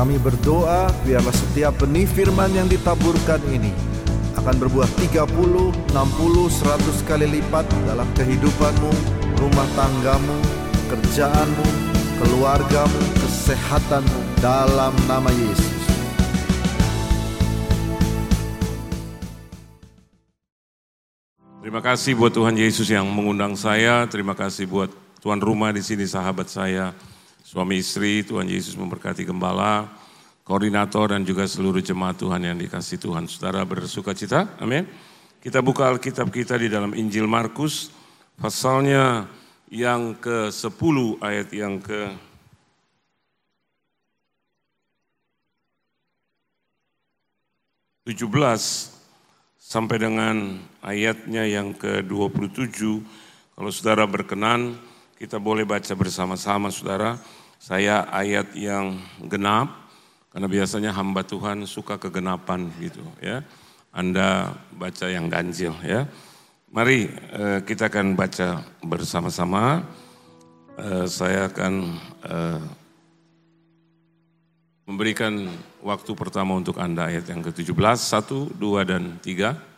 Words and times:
Kami 0.00 0.16
berdoa 0.16 0.88
biarlah 1.04 1.36
setiap 1.36 1.76
benih 1.84 2.08
firman 2.08 2.48
yang 2.56 2.64
ditaburkan 2.64 3.36
ini 3.52 3.68
akan 4.32 4.56
berbuah 4.56 4.88
30, 4.96 5.28
60, 5.28 5.92
100 5.92 7.04
kali 7.04 7.28
lipat 7.28 7.68
dalam 7.84 8.08
kehidupanmu, 8.16 8.92
rumah 9.36 9.68
tanggamu, 9.76 10.40
kerjaanmu, 10.88 11.66
keluargamu, 12.16 13.00
kesehatanmu 13.20 14.40
dalam 14.40 14.96
nama 15.04 15.28
Yesus. 15.36 15.76
Terima 21.60 21.84
kasih 21.84 22.16
buat 22.16 22.32
Tuhan 22.32 22.56
Yesus 22.56 22.88
yang 22.88 23.04
mengundang 23.04 23.52
saya. 23.52 24.08
Terima 24.08 24.32
kasih 24.32 24.64
buat 24.64 24.88
tuan 25.20 25.44
rumah 25.44 25.76
di 25.76 25.84
sini, 25.84 26.08
sahabat 26.08 26.48
saya, 26.48 26.96
suami 27.50 27.82
istri. 27.82 28.22
Tuhan 28.22 28.46
Yesus 28.46 28.78
memberkati 28.78 29.26
gembala, 29.26 29.90
koordinator 30.46 31.10
dan 31.10 31.26
juga 31.26 31.50
seluruh 31.50 31.82
jemaat 31.82 32.14
Tuhan 32.22 32.46
yang 32.46 32.54
dikasih 32.54 33.02
Tuhan. 33.02 33.26
Saudara 33.26 33.66
bersuka 33.66 34.14
cita, 34.14 34.54
amin. 34.62 34.86
Kita 35.42 35.58
buka 35.58 35.90
Alkitab 35.90 36.30
kita 36.30 36.54
di 36.54 36.70
dalam 36.70 36.94
Injil 36.94 37.26
Markus, 37.26 37.90
pasalnya 38.38 39.26
yang 39.66 40.14
ke-10 40.22 40.96
ayat 41.18 41.48
yang 41.50 41.82
ke 41.82 42.14
tujuh 48.06 48.30
belas 48.30 48.94
sampai 49.58 49.96
dengan 49.98 50.58
ayatnya 50.86 51.50
yang 51.50 51.74
ke-27. 51.74 52.78
Kalau 53.54 53.70
saudara 53.74 54.06
berkenan, 54.06 54.76
kita 55.18 55.36
boleh 55.38 55.68
baca 55.68 55.92
bersama-sama 55.96 56.72
saudara. 56.72 57.39
Saya 57.60 58.08
ayat 58.08 58.56
yang 58.56 58.96
genap, 59.28 59.68
karena 60.32 60.48
biasanya 60.48 60.96
hamba 60.96 61.20
Tuhan 61.20 61.68
suka 61.68 62.00
kegenapan 62.00 62.72
gitu 62.80 63.04
ya. 63.20 63.44
Anda 63.92 64.56
baca 64.72 65.04
yang 65.12 65.28
ganjil 65.28 65.76
ya. 65.84 66.08
Mari 66.72 67.12
eh, 67.12 67.60
kita 67.60 67.92
akan 67.92 68.16
baca 68.16 68.64
bersama-sama. 68.80 69.84
Eh, 70.80 71.04
saya 71.04 71.52
akan 71.52 72.00
eh, 72.24 72.62
memberikan 74.88 75.52
waktu 75.84 76.16
pertama 76.16 76.56
untuk 76.56 76.80
Anda 76.80 77.12
ayat 77.12 77.28
yang 77.28 77.44
ke-17, 77.44 77.76
1, 77.76 78.56
2, 78.56 78.88
dan 78.88 79.20
3. 79.20 79.69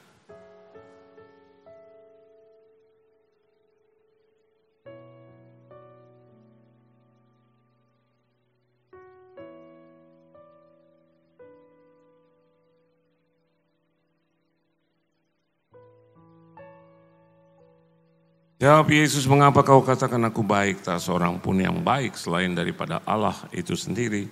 Jawab 18.62 18.94
Yesus, 18.94 19.27
mengapa 19.27 19.66
kau 19.66 19.82
katakan 19.82 20.22
aku 20.22 20.46
baik? 20.46 20.86
Tak 20.86 21.02
seorang 21.02 21.34
pun 21.42 21.58
yang 21.58 21.82
baik 21.82 22.14
selain 22.14 22.55
daripada 22.55 23.02
Allah 23.02 23.34
itu 23.50 23.74
sendiri. 23.74 24.30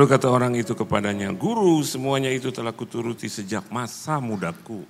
Lalu 0.00 0.16
kata 0.16 0.32
orang 0.32 0.56
itu 0.56 0.72
kepadanya, 0.72 1.28
Guru 1.36 1.84
semuanya 1.84 2.32
itu 2.32 2.48
telah 2.48 2.72
kuturuti 2.72 3.28
sejak 3.28 3.68
masa 3.68 4.16
mudaku. 4.16 4.80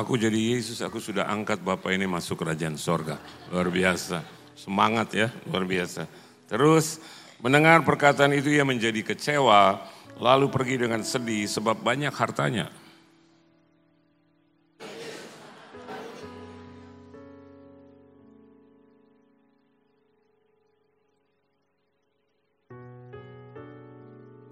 Aku 0.00 0.16
jadi 0.16 0.56
Yesus, 0.56 0.80
aku 0.80 0.96
sudah 0.96 1.28
angkat 1.28 1.60
Bapak 1.60 1.92
ini 1.92 2.08
masuk 2.08 2.40
kerajaan 2.40 2.80
sorga. 2.80 3.20
Luar 3.52 3.68
biasa. 3.68 4.24
Semangat 4.56 5.12
ya, 5.12 5.28
luar 5.44 5.68
biasa. 5.68 6.08
Terus 6.48 7.04
mendengar 7.44 7.84
perkataan 7.84 8.32
itu 8.32 8.48
ia 8.48 8.64
menjadi 8.64 9.04
kecewa, 9.04 9.76
lalu 10.16 10.48
pergi 10.48 10.88
dengan 10.88 11.04
sedih 11.04 11.44
sebab 11.44 11.84
banyak 11.84 12.16
hartanya. 12.16 12.72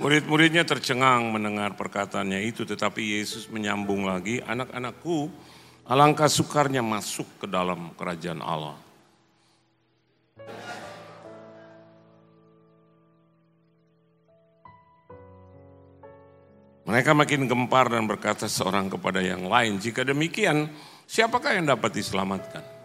Murid-muridnya 0.08 0.64
tercengang 0.64 1.28
mendengar 1.36 1.76
perkataannya 1.76 2.40
itu, 2.48 2.64
tetapi 2.64 3.20
Yesus 3.20 3.44
menyambung 3.52 4.08
lagi, 4.08 4.40
anak-anakku, 4.40 5.28
alangkah 5.84 6.32
sukarnya 6.32 6.80
masuk 6.80 7.28
ke 7.36 7.44
dalam 7.44 7.92
kerajaan 7.92 8.40
Allah. 8.40 8.80
Mereka 16.88 17.12
makin 17.12 17.44
gempar 17.44 17.92
dan 17.92 18.08
berkata 18.08 18.48
seorang 18.48 18.88
kepada 18.88 19.20
yang 19.20 19.44
lain, 19.44 19.76
jika 19.76 20.08
demikian, 20.08 20.72
siapakah 21.04 21.52
yang 21.52 21.68
dapat 21.68 22.00
diselamatkan? 22.00 22.77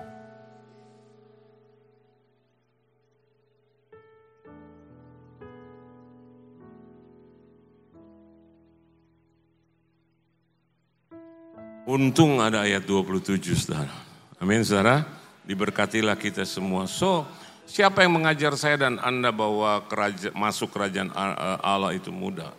Untung 11.94 12.42
ada 12.42 12.66
ayat 12.66 12.90
27 12.90 13.38
saudara. 13.54 13.94
Amin 14.42 14.66
saudara. 14.66 15.06
Diberkatilah 15.46 16.18
kita 16.18 16.42
semua. 16.42 16.90
So 16.90 17.22
siapa 17.70 18.02
yang 18.02 18.18
mengajar 18.18 18.58
saya 18.58 18.90
dan 18.90 18.98
anda 18.98 19.30
bahwa 19.30 19.78
keraja, 19.86 20.34
masuk 20.34 20.74
kerajaan 20.74 21.14
Allah 21.62 21.94
itu 21.94 22.10
mudah? 22.10 22.50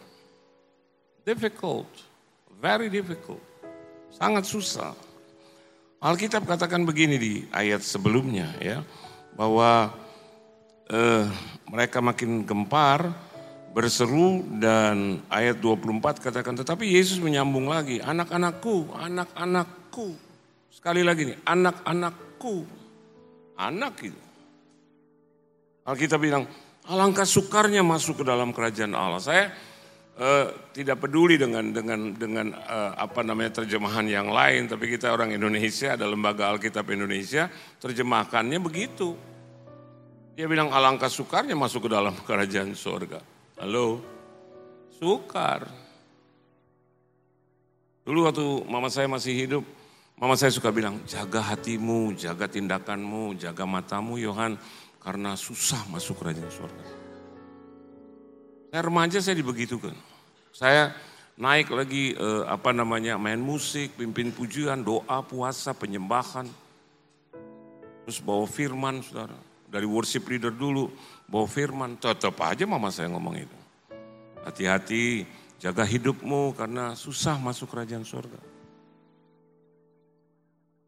Difficult. 1.26 1.90
Very 2.62 2.86
difficult. 2.86 3.42
Sangat 4.14 4.46
susah. 4.46 4.94
Alkitab 5.98 6.46
katakan 6.46 6.86
begini 6.86 7.18
di 7.18 7.32
ayat 7.50 7.82
sebelumnya 7.82 8.54
ya. 8.62 8.86
Bahwa 9.34 9.98
eh, 10.86 11.26
mereka 11.74 11.98
makin 11.98 12.46
gempar 12.46 13.10
berseru 13.74 14.46
dan 14.62 15.18
ayat 15.26 15.58
24 15.58 16.22
katakan 16.22 16.54
tetapi 16.54 16.94
Yesus 16.94 17.18
menyambung 17.18 17.66
lagi 17.66 17.98
anak-anakku, 17.98 18.94
anak-anakku. 18.94 20.14
Sekali 20.70 21.02
lagi 21.02 21.34
nih, 21.34 21.38
anak-anakku. 21.42 22.62
Anak 23.58 23.94
itu. 24.06 24.22
Alkitab 25.84 26.22
bilang, 26.22 26.46
alangkah 26.86 27.26
sukarnya 27.26 27.82
masuk 27.82 28.22
ke 28.22 28.24
dalam 28.24 28.54
kerajaan 28.54 28.94
Allah. 28.94 29.18
Saya 29.18 29.50
uh, 30.22 30.70
tidak 30.70 31.02
peduli 31.02 31.34
dengan 31.34 31.74
dengan 31.74 32.14
dengan 32.14 32.54
uh, 32.54 32.94
apa 32.94 33.26
namanya 33.26 33.62
terjemahan 33.62 34.06
yang 34.06 34.30
lain, 34.30 34.70
tapi 34.70 34.86
kita 34.86 35.10
orang 35.10 35.34
Indonesia 35.34 35.98
ada 35.98 36.06
lembaga 36.06 36.54
Alkitab 36.54 36.86
Indonesia, 36.94 37.50
terjemahkannya 37.82 38.58
begitu. 38.62 39.18
Dia 40.34 40.46
bilang 40.50 40.70
alangkah 40.70 41.10
sukarnya 41.10 41.58
masuk 41.58 41.86
ke 41.86 41.90
dalam 41.90 42.14
kerajaan 42.28 42.74
surga. 42.74 43.33
Halo? 43.54 44.02
Sukar. 44.98 45.70
Dulu 48.02 48.26
waktu 48.26 48.46
mama 48.66 48.90
saya 48.90 49.06
masih 49.06 49.32
hidup, 49.46 49.64
mama 50.18 50.34
saya 50.34 50.50
suka 50.50 50.74
bilang, 50.74 50.98
jaga 51.06 51.40
hatimu, 51.40 52.18
jaga 52.18 52.50
tindakanmu, 52.50 53.38
jaga 53.38 53.64
matamu 53.64 54.18
Yohan, 54.18 54.58
karena 54.98 55.38
susah 55.38 55.86
masuk 55.88 56.18
kerajaan 56.20 56.50
surga. 56.50 56.86
Saya 58.74 58.82
remaja 58.82 59.18
saya 59.22 59.38
dibegitukan. 59.38 59.94
Saya 60.50 60.90
naik 61.38 61.70
lagi 61.70 62.18
eh, 62.18 62.44
apa 62.50 62.74
namanya 62.74 63.14
main 63.22 63.38
musik, 63.38 63.94
pimpin 63.94 64.34
pujian, 64.34 64.82
doa, 64.82 65.22
puasa, 65.22 65.70
penyembahan. 65.78 66.50
Terus 68.04 68.18
bawa 68.18 68.44
firman 68.50 68.98
saudara. 69.00 69.53
Dari 69.74 69.82
worship 69.82 70.30
leader 70.30 70.54
dulu, 70.54 70.86
bawa 71.26 71.50
firman. 71.50 71.98
Tetap 71.98 72.38
aja 72.46 72.62
mama 72.62 72.94
saya 72.94 73.10
ngomong 73.10 73.34
itu. 73.42 73.58
Hati-hati 74.46 75.26
jaga 75.58 75.82
hidupmu 75.82 76.54
karena 76.54 76.94
susah 76.94 77.34
masuk 77.42 77.74
kerajaan 77.74 78.06
surga. 78.06 78.38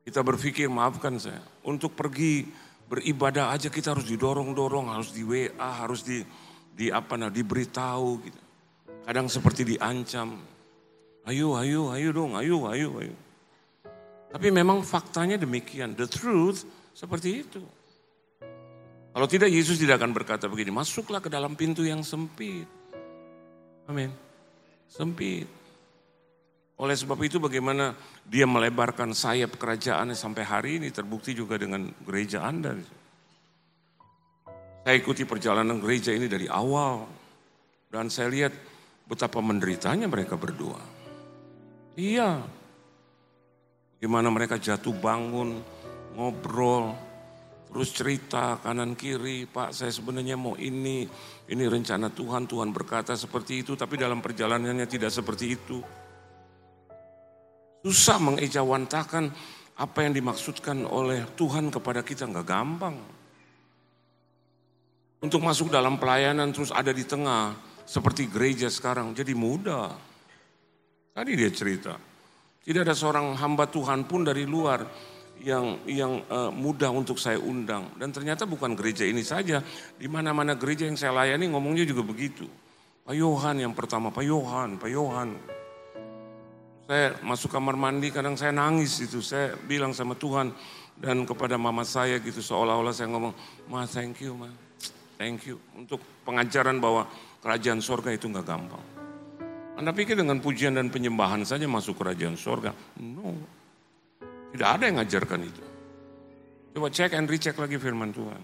Kita 0.06 0.22
berpikir 0.22 0.70
maafkan 0.70 1.18
saya, 1.18 1.42
untuk 1.66 1.98
pergi 1.98 2.46
beribadah 2.86 3.50
aja 3.50 3.66
kita 3.66 3.90
harus 3.90 4.06
didorong-dorong, 4.06 4.94
harus 4.94 5.10
di 5.10 5.26
WA, 5.26 5.82
harus 5.82 6.06
di 6.06 6.22
di 6.76 6.86
apa 6.94 7.18
nah 7.18 7.26
diberitahu 7.26 8.08
gitu. 8.22 8.40
Kadang 9.02 9.26
seperti 9.26 9.66
diancam. 9.66 10.38
Ayo, 11.26 11.58
ayo, 11.58 11.90
ayo 11.90 12.14
dong, 12.14 12.38
ayo, 12.38 12.70
ayo, 12.70 13.02
ayo. 13.02 13.14
Tapi 14.30 14.46
memang 14.54 14.86
faktanya 14.86 15.34
demikian. 15.34 15.98
The 15.98 16.06
truth 16.06 16.62
seperti 16.94 17.42
itu. 17.42 17.62
Kalau 19.16 19.24
tidak 19.24 19.48
Yesus 19.48 19.80
tidak 19.80 19.96
akan 19.96 20.12
berkata 20.12 20.44
begini, 20.44 20.68
masuklah 20.68 21.24
ke 21.24 21.32
dalam 21.32 21.56
pintu 21.56 21.80
yang 21.80 22.04
sempit. 22.04 22.68
Amin. 23.88 24.12
Sempit. 24.92 25.48
Oleh 26.76 26.92
sebab 26.92 27.16
itu 27.24 27.40
bagaimana 27.40 27.96
dia 28.28 28.44
melebarkan 28.44 29.16
sayap 29.16 29.56
kerajaannya 29.56 30.12
sampai 30.12 30.44
hari 30.44 30.70
ini 30.76 30.92
terbukti 30.92 31.32
juga 31.32 31.56
dengan 31.56 31.88
gereja 32.04 32.44
Anda. 32.44 32.76
Saya 34.84 34.92
ikuti 35.00 35.24
perjalanan 35.24 35.80
gereja 35.80 36.12
ini 36.12 36.28
dari 36.28 36.44
awal. 36.52 37.08
Dan 37.88 38.12
saya 38.12 38.28
lihat 38.28 38.52
betapa 39.08 39.40
menderitanya 39.40 40.12
mereka 40.12 40.36
berdua. 40.36 40.76
Iya. 41.96 42.44
Gimana 43.96 44.28
mereka 44.28 44.60
jatuh 44.60 44.92
bangun, 44.92 45.56
ngobrol, 46.12 47.05
terus 47.76 47.92
cerita 47.92 48.56
kanan 48.64 48.96
kiri, 48.96 49.44
Pak 49.44 49.76
saya 49.76 49.92
sebenarnya 49.92 50.32
mau 50.32 50.56
ini, 50.56 51.04
ini 51.44 51.64
rencana 51.68 52.08
Tuhan, 52.08 52.48
Tuhan 52.48 52.72
berkata 52.72 53.12
seperti 53.12 53.60
itu, 53.60 53.76
tapi 53.76 54.00
dalam 54.00 54.24
perjalanannya 54.24 54.88
tidak 54.88 55.12
seperti 55.12 55.60
itu. 55.60 55.84
Susah 57.84 58.16
mengejawantakan 58.16 59.28
apa 59.76 59.98
yang 60.00 60.16
dimaksudkan 60.16 60.88
oleh 60.88 61.28
Tuhan 61.36 61.68
kepada 61.68 62.00
kita, 62.00 62.24
nggak 62.24 62.48
gampang. 62.48 62.96
Untuk 65.20 65.44
masuk 65.44 65.68
dalam 65.68 66.00
pelayanan 66.00 66.56
terus 66.56 66.72
ada 66.72 66.96
di 66.96 67.04
tengah, 67.04 67.52
seperti 67.84 68.32
gereja 68.32 68.72
sekarang, 68.72 69.12
jadi 69.12 69.36
mudah. 69.36 69.92
Tadi 71.12 71.30
dia 71.36 71.52
cerita, 71.52 71.92
tidak 72.64 72.88
ada 72.88 72.96
seorang 72.96 73.36
hamba 73.36 73.68
Tuhan 73.68 74.08
pun 74.08 74.24
dari 74.24 74.48
luar 74.48 74.80
yang 75.42 75.80
yang 75.84 76.22
uh, 76.28 76.48
mudah 76.52 76.92
untuk 76.92 77.20
saya 77.20 77.36
undang. 77.40 77.92
Dan 77.96 78.12
ternyata 78.12 78.48
bukan 78.48 78.72
gereja 78.72 79.04
ini 79.04 79.20
saja. 79.20 79.60
Di 79.96 80.08
mana-mana 80.08 80.56
gereja 80.56 80.88
yang 80.88 80.96
saya 80.96 81.12
layani 81.12 81.52
ngomongnya 81.52 81.84
juga 81.84 82.02
begitu. 82.06 82.48
Pak 83.06 83.14
Yohan 83.14 83.62
yang 83.62 83.70
pertama 83.70 84.10
Pak 84.10 84.26
Yohan 84.26 84.82
Pak 84.82 84.90
Yohan. 84.90 85.30
Saya 86.86 87.18
masuk 87.22 87.50
kamar 87.50 87.74
mandi 87.74 88.14
kadang 88.14 88.38
saya 88.38 88.54
nangis 88.54 89.02
itu 89.02 89.18
saya 89.18 89.58
bilang 89.66 89.90
sama 89.90 90.14
Tuhan 90.14 90.54
dan 90.98 91.26
kepada 91.26 91.58
mama 91.58 91.82
saya 91.82 92.22
gitu 92.22 92.38
seolah-olah 92.38 92.94
saya 92.94 93.10
ngomong 93.10 93.34
ma 93.70 93.86
thank 93.86 94.22
you 94.22 94.34
ma. 94.34 94.50
Thank 95.16 95.48
you. 95.48 95.56
Untuk 95.72 95.98
pengajaran 96.28 96.76
bahwa 96.76 97.08
kerajaan 97.40 97.80
sorga 97.80 98.12
itu 98.12 98.28
nggak 98.28 98.46
gampang. 98.46 98.84
Anda 99.76 99.92
pikir 99.92 100.16
dengan 100.16 100.40
pujian 100.40 100.76
dan 100.76 100.88
penyembahan 100.92 101.44
saja 101.44 101.64
masuk 101.68 102.00
kerajaan 102.00 102.36
sorga? 102.36 102.72
No. 103.00 103.55
Tidak 104.54 104.68
ada 104.68 104.84
yang 104.86 105.02
ngajarkan 105.02 105.40
itu. 105.42 105.62
Coba 106.76 106.92
cek 106.92 107.16
and 107.16 107.26
recheck 107.26 107.56
lagi 107.56 107.80
firman 107.80 108.12
Tuhan. 108.12 108.42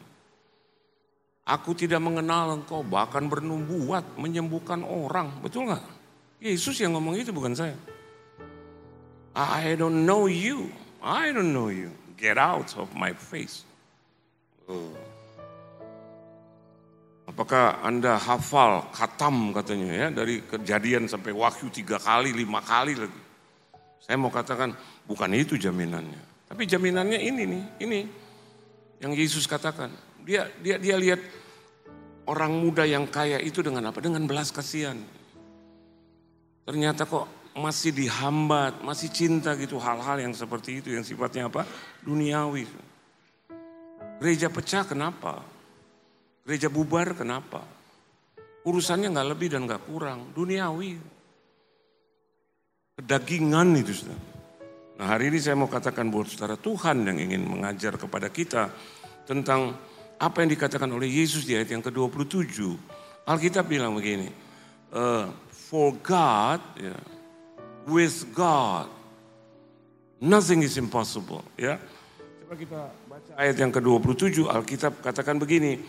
Aku 1.43 1.75
tidak 1.75 1.99
mengenal 1.99 2.55
engkau, 2.55 2.87
bahkan 2.87 3.27
bernubuat, 3.27 4.17
menyembuhkan 4.17 4.87
orang. 4.87 5.43
Betul 5.43 5.69
nggak? 5.69 5.85
Yesus 6.39 6.79
yang 6.79 6.95
ngomong 6.95 7.19
itu 7.19 7.35
bukan 7.35 7.55
saya. 7.55 7.75
I 9.35 9.75
don't 9.75 10.07
know 10.07 10.31
you. 10.31 10.71
I 11.03 11.35
don't 11.35 11.51
know 11.51 11.69
you. 11.69 11.91
Get 12.15 12.39
out 12.39 12.73
of 12.79 12.95
my 12.95 13.11
face. 13.11 13.67
Oh. 14.71 14.95
Apakah 17.27 17.81
Anda 17.81 18.19
hafal 18.19 18.93
khatam 18.93 19.55
katanya 19.57 19.91
ya 19.91 20.07
dari 20.13 20.43
kejadian 20.45 21.09
sampai 21.09 21.33
wahyu 21.33 21.71
tiga 21.73 21.97
kali, 21.97 22.35
lima 22.35 22.61
kali 22.61 22.99
lagi. 22.99 23.22
Saya 24.03 24.19
mau 24.19 24.35
katakan 24.35 24.75
bukan 25.07 25.31
itu 25.39 25.55
jaminannya. 25.55 26.51
Tapi 26.51 26.67
jaminannya 26.67 27.23
ini 27.23 27.43
nih, 27.47 27.65
ini 27.87 28.01
yang 28.99 29.15
Yesus 29.15 29.47
katakan. 29.47 29.95
Dia 30.27 30.51
dia 30.59 30.79
dia 30.79 30.99
lihat 30.99 31.23
orang 32.27 32.53
muda 32.55 32.83
yang 32.83 33.07
kaya 33.07 33.39
itu 33.39 33.63
dengan 33.63 33.95
apa? 33.95 34.03
Dengan 34.03 34.27
belas 34.27 34.51
kasihan. 34.51 34.99
Ternyata 36.67 37.07
kok 37.07 37.27
masih 37.55 37.95
dihambat, 37.95 38.83
masih 38.83 39.11
cinta 39.11 39.55
gitu 39.59 39.79
hal-hal 39.79 40.19
yang 40.19 40.35
seperti 40.35 40.83
itu 40.83 40.95
yang 40.95 41.07
sifatnya 41.07 41.47
apa? 41.47 41.67
Duniawi. 42.03 42.67
Gereja 44.23 44.51
pecah 44.51 44.87
kenapa? 44.87 45.43
Gereja 46.47 46.71
bubar 46.71 47.15
kenapa? 47.15 47.63
Urusannya 48.63 49.11
nggak 49.11 49.29
lebih 49.35 49.49
dan 49.51 49.67
nggak 49.67 49.83
kurang, 49.91 50.31
duniawi. 50.35 51.12
Kedagingan 52.93 53.73
itu 53.73 54.05
sudah. 54.05 54.19
Nah 55.01 55.07
hari 55.09 55.33
ini 55.33 55.41
saya 55.41 55.57
mau 55.57 55.65
katakan 55.65 56.13
buat 56.13 56.29
saudara 56.29 56.61
Tuhan 56.61 57.09
yang 57.09 57.17
ingin 57.17 57.41
mengajar 57.41 57.97
kepada 57.97 58.29
kita 58.29 58.69
tentang 59.25 59.73
apa 60.21 60.37
yang 60.45 60.53
dikatakan 60.53 60.93
oleh 60.93 61.09
Yesus 61.09 61.49
di 61.49 61.57
ayat 61.57 61.73
yang 61.73 61.81
ke-27. 61.81 62.61
Alkitab 63.25 63.65
bilang 63.65 63.97
begini, 63.97 64.29
uh, 64.93 65.33
for 65.49 65.97
God, 66.05 66.61
yeah, 66.77 67.01
with 67.89 68.29
God, 68.37 68.93
nothing 70.21 70.61
is 70.61 70.77
impossible. 70.77 71.41
Ya, 71.57 71.81
coba 72.45 72.55
kita 72.61 72.81
baca 73.09 73.31
ayat 73.41 73.57
yang 73.57 73.73
ke-27. 73.73 74.53
Alkitab 74.53 75.01
katakan 75.01 75.41
begini, 75.41 75.81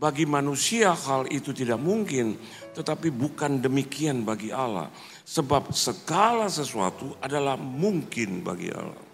bagi 0.00 0.24
manusia 0.24 0.96
hal 0.96 1.28
itu 1.28 1.52
tidak 1.52 1.76
mungkin, 1.76 2.40
tetapi 2.72 3.12
bukan 3.12 3.60
demikian 3.60 4.24
bagi 4.24 4.48
Allah. 4.48 4.88
Sebab 5.28 5.76
segala 5.76 6.48
sesuatu 6.48 7.20
adalah 7.20 7.60
mungkin 7.60 8.40
bagi 8.40 8.72
Allah. 8.72 9.04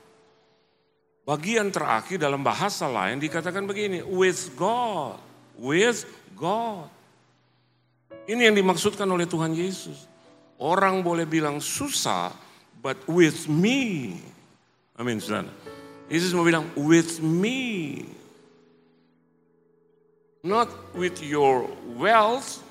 Bagian 1.27 1.75
terakhir 1.75 2.23
dalam 2.23 2.47
bahasa 2.47 2.87
lain 2.87 3.19
dikatakan 3.19 3.67
begini, 3.67 3.99
with 4.07 4.55
God, 4.55 5.19
with 5.59 6.07
God. 6.39 6.87
Ini 8.31 8.47
yang 8.47 8.55
dimaksudkan 8.55 9.11
oleh 9.11 9.27
Tuhan 9.27 9.59
Yesus. 9.59 10.07
Orang 10.55 11.03
boleh 11.03 11.27
bilang 11.27 11.59
susah, 11.59 12.31
but 12.79 12.95
with 13.11 13.51
me. 13.51 14.15
Amin, 14.95 15.19
saudara. 15.19 15.51
Yesus 16.07 16.31
mau 16.31 16.47
bilang, 16.47 16.71
with 16.79 17.19
me. 17.19 18.07
Not 20.47 20.71
with 20.95 21.19
your 21.27 21.67
wealth, 21.99 22.63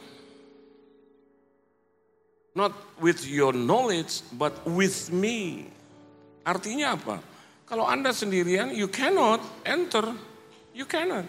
not 2.55 2.72
with 3.03 3.27
your 3.27 3.51
knowledge, 3.51 4.24
but 4.39 4.55
with 4.63 5.12
me. 5.12 5.67
Artinya 6.48 6.96
apa? 6.96 7.20
Kalau 7.67 7.84
Anda 7.84 8.15
sendirian, 8.15 8.72
you 8.72 8.88
cannot 8.88 9.44
enter. 9.67 10.08
You 10.72 10.88
cannot. 10.88 11.27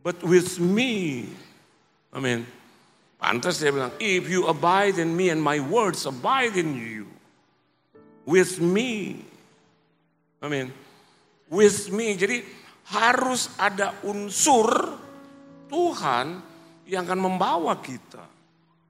But 0.00 0.24
with 0.24 0.56
me. 0.56 1.28
Amin. 2.08 2.48
Pantas 3.20 3.60
dia 3.60 3.68
bilang, 3.68 3.92
if 4.00 4.24
you 4.32 4.48
abide 4.48 4.96
in 4.96 5.12
me 5.12 5.28
and 5.28 5.44
my 5.44 5.60
words 5.60 6.08
abide 6.08 6.56
in 6.56 6.72
you. 6.72 7.04
With 8.24 8.64
me. 8.64 9.20
Amin. 10.40 10.72
With 11.52 11.92
me. 11.92 12.16
Jadi 12.16 12.40
harus 12.88 13.52
ada 13.60 13.92
unsur 14.08 15.03
Tuhan 15.68 16.26
yang 16.88 17.02
akan 17.04 17.20
membawa 17.20 17.76
kita. 17.80 18.24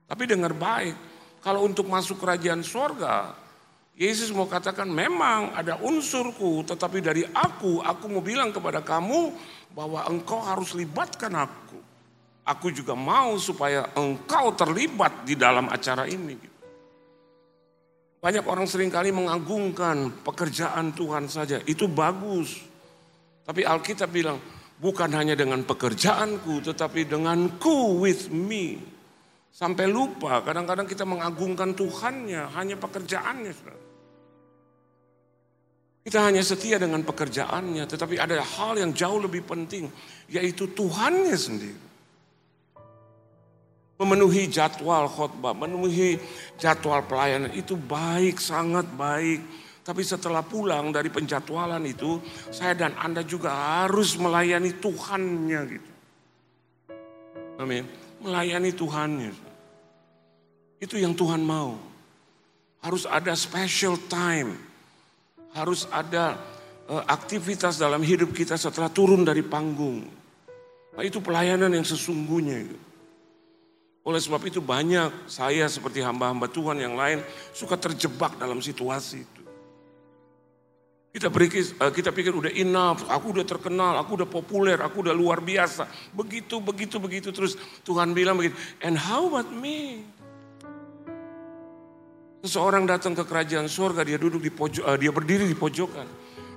Tapi 0.05 0.23
dengar 0.29 0.53
baik, 0.53 0.95
kalau 1.41 1.65
untuk 1.65 1.89
masuk 1.89 2.21
kerajaan 2.21 2.61
sorga, 2.61 3.33
Yesus 3.95 4.27
mau 4.35 4.45
katakan 4.45 4.91
memang 4.91 5.55
ada 5.55 5.79
unsurku, 5.79 6.67
tetapi 6.67 6.99
dari 6.99 7.23
aku, 7.23 7.79
aku 7.79 8.05
mau 8.11 8.19
bilang 8.19 8.51
kepada 8.51 8.83
kamu 8.83 9.31
bahwa 9.71 10.03
engkau 10.11 10.43
harus 10.43 10.75
libatkan 10.75 11.31
aku. 11.31 11.79
Aku 12.45 12.69
juga 12.69 12.93
mau 12.93 13.39
supaya 13.41 13.89
engkau 13.97 14.53
terlibat 14.53 15.25
di 15.25 15.33
dalam 15.33 15.65
acara 15.71 16.05
ini. 16.05 16.37
Banyak 18.21 18.45
orang 18.45 18.65
sering 18.69 18.89
kali 18.89 19.13
mengagungkan 19.13 20.21
pekerjaan 20.21 20.93
Tuhan 20.93 21.25
saja, 21.29 21.61
itu 21.65 21.89
bagus. 21.89 22.61
Tapi 23.45 23.61
Alkitab 23.65 24.09
bilang, 24.09 24.41
Bukan 24.75 25.09
hanya 25.15 25.39
dengan 25.39 25.63
pekerjaanku, 25.63 26.59
tetapi 26.59 27.07
denganku 27.07 27.99
with 27.99 28.27
me. 28.27 28.75
Sampai 29.55 29.87
lupa, 29.87 30.43
kadang-kadang 30.43 30.83
kita 30.83 31.07
mengagungkan 31.07 31.71
Tuhannya, 31.71 32.51
hanya 32.51 32.75
pekerjaannya. 32.75 33.55
Kita 36.05 36.19
hanya 36.21 36.43
setia 36.43 36.75
dengan 36.75 37.01
pekerjaannya, 37.07 37.87
tetapi 37.87 38.19
ada 38.19 38.43
hal 38.43 38.75
yang 38.77 38.91
jauh 38.91 39.17
lebih 39.23 39.47
penting, 39.47 39.87
yaitu 40.27 40.67
Tuhannya 40.75 41.33
sendiri. 41.39 41.85
memenuhi 43.95 44.51
jadwal 44.51 45.07
khotbah, 45.07 45.55
memenuhi 45.55 46.19
jadwal 46.59 46.99
pelayanan 47.07 47.51
itu 47.55 47.79
baik, 47.79 48.43
sangat 48.43 48.83
baik. 48.99 49.39
Tapi 49.85 50.01
setelah 50.01 50.41
pulang 50.41 50.89
dari 50.89 51.13
penjadwalan 51.13 51.85
itu, 51.85 52.17
saya 52.49 52.73
dan 52.73 52.97
Anda 52.97 53.21
juga 53.21 53.53
harus 53.53 54.17
melayani 54.17 54.81
Tuhannya 54.81 55.61
gitu. 55.69 55.91
Amin. 57.61 57.85
Melayani 58.17 58.73
Tuhannya. 58.73 59.31
Itu 60.81 60.97
yang 60.97 61.13
Tuhan 61.13 61.45
mau. 61.45 61.77
Harus 62.81 63.05
ada 63.05 63.37
special 63.37 64.01
time. 64.09 64.57
Harus 65.53 65.85
ada 65.93 66.33
uh, 66.89 67.05
aktivitas 67.05 67.77
dalam 67.77 68.01
hidup 68.01 68.33
kita 68.33 68.57
setelah 68.57 68.89
turun 68.89 69.21
dari 69.21 69.45
panggung. 69.45 70.01
Nah, 70.97 71.03
itu 71.05 71.21
pelayanan 71.21 71.69
yang 71.69 71.85
sesungguhnya. 71.85 72.57
Gitu. 72.65 72.79
Oleh 74.01 74.17
sebab 74.17 74.41
itu 74.49 74.65
banyak 74.65 75.29
saya 75.29 75.69
seperti 75.69 76.01
hamba-hamba 76.01 76.49
Tuhan 76.49 76.81
yang 76.81 76.97
lain 76.97 77.21
suka 77.53 77.77
terjebak 77.77 78.41
dalam 78.41 78.65
situasi 78.65 79.21
itu. 79.21 79.44
Kita 81.15 81.31
berikir, 81.31 81.79
eh, 81.79 81.91
kita 81.95 82.11
pikir 82.11 82.35
udah 82.35 82.51
enough, 82.51 83.07
aku 83.07 83.31
udah 83.31 83.47
terkenal, 83.47 83.95
aku 84.03 84.19
udah 84.19 84.27
populer, 84.27 84.75
aku 84.75 84.99
udah 84.99 85.15
luar 85.15 85.39
biasa. 85.39 85.87
Begitu, 86.11 86.59
begitu, 86.59 86.99
begitu 86.99 87.31
terus 87.31 87.55
Tuhan 87.87 88.11
bilang 88.11 88.35
begitu. 88.35 88.59
And 88.83 88.99
how 88.99 89.31
about 89.31 89.47
me? 89.47 90.03
Seseorang 92.43 92.83
datang 92.83 93.15
ke 93.15 93.23
kerajaan 93.23 93.71
surga, 93.71 94.03
dia 94.03 94.19
duduk 94.19 94.43
di 94.43 94.51
pojok, 94.51 94.83
uh, 94.83 94.99
dia 94.99 95.15
berdiri 95.15 95.47
di 95.47 95.55
pojokan. 95.55 96.05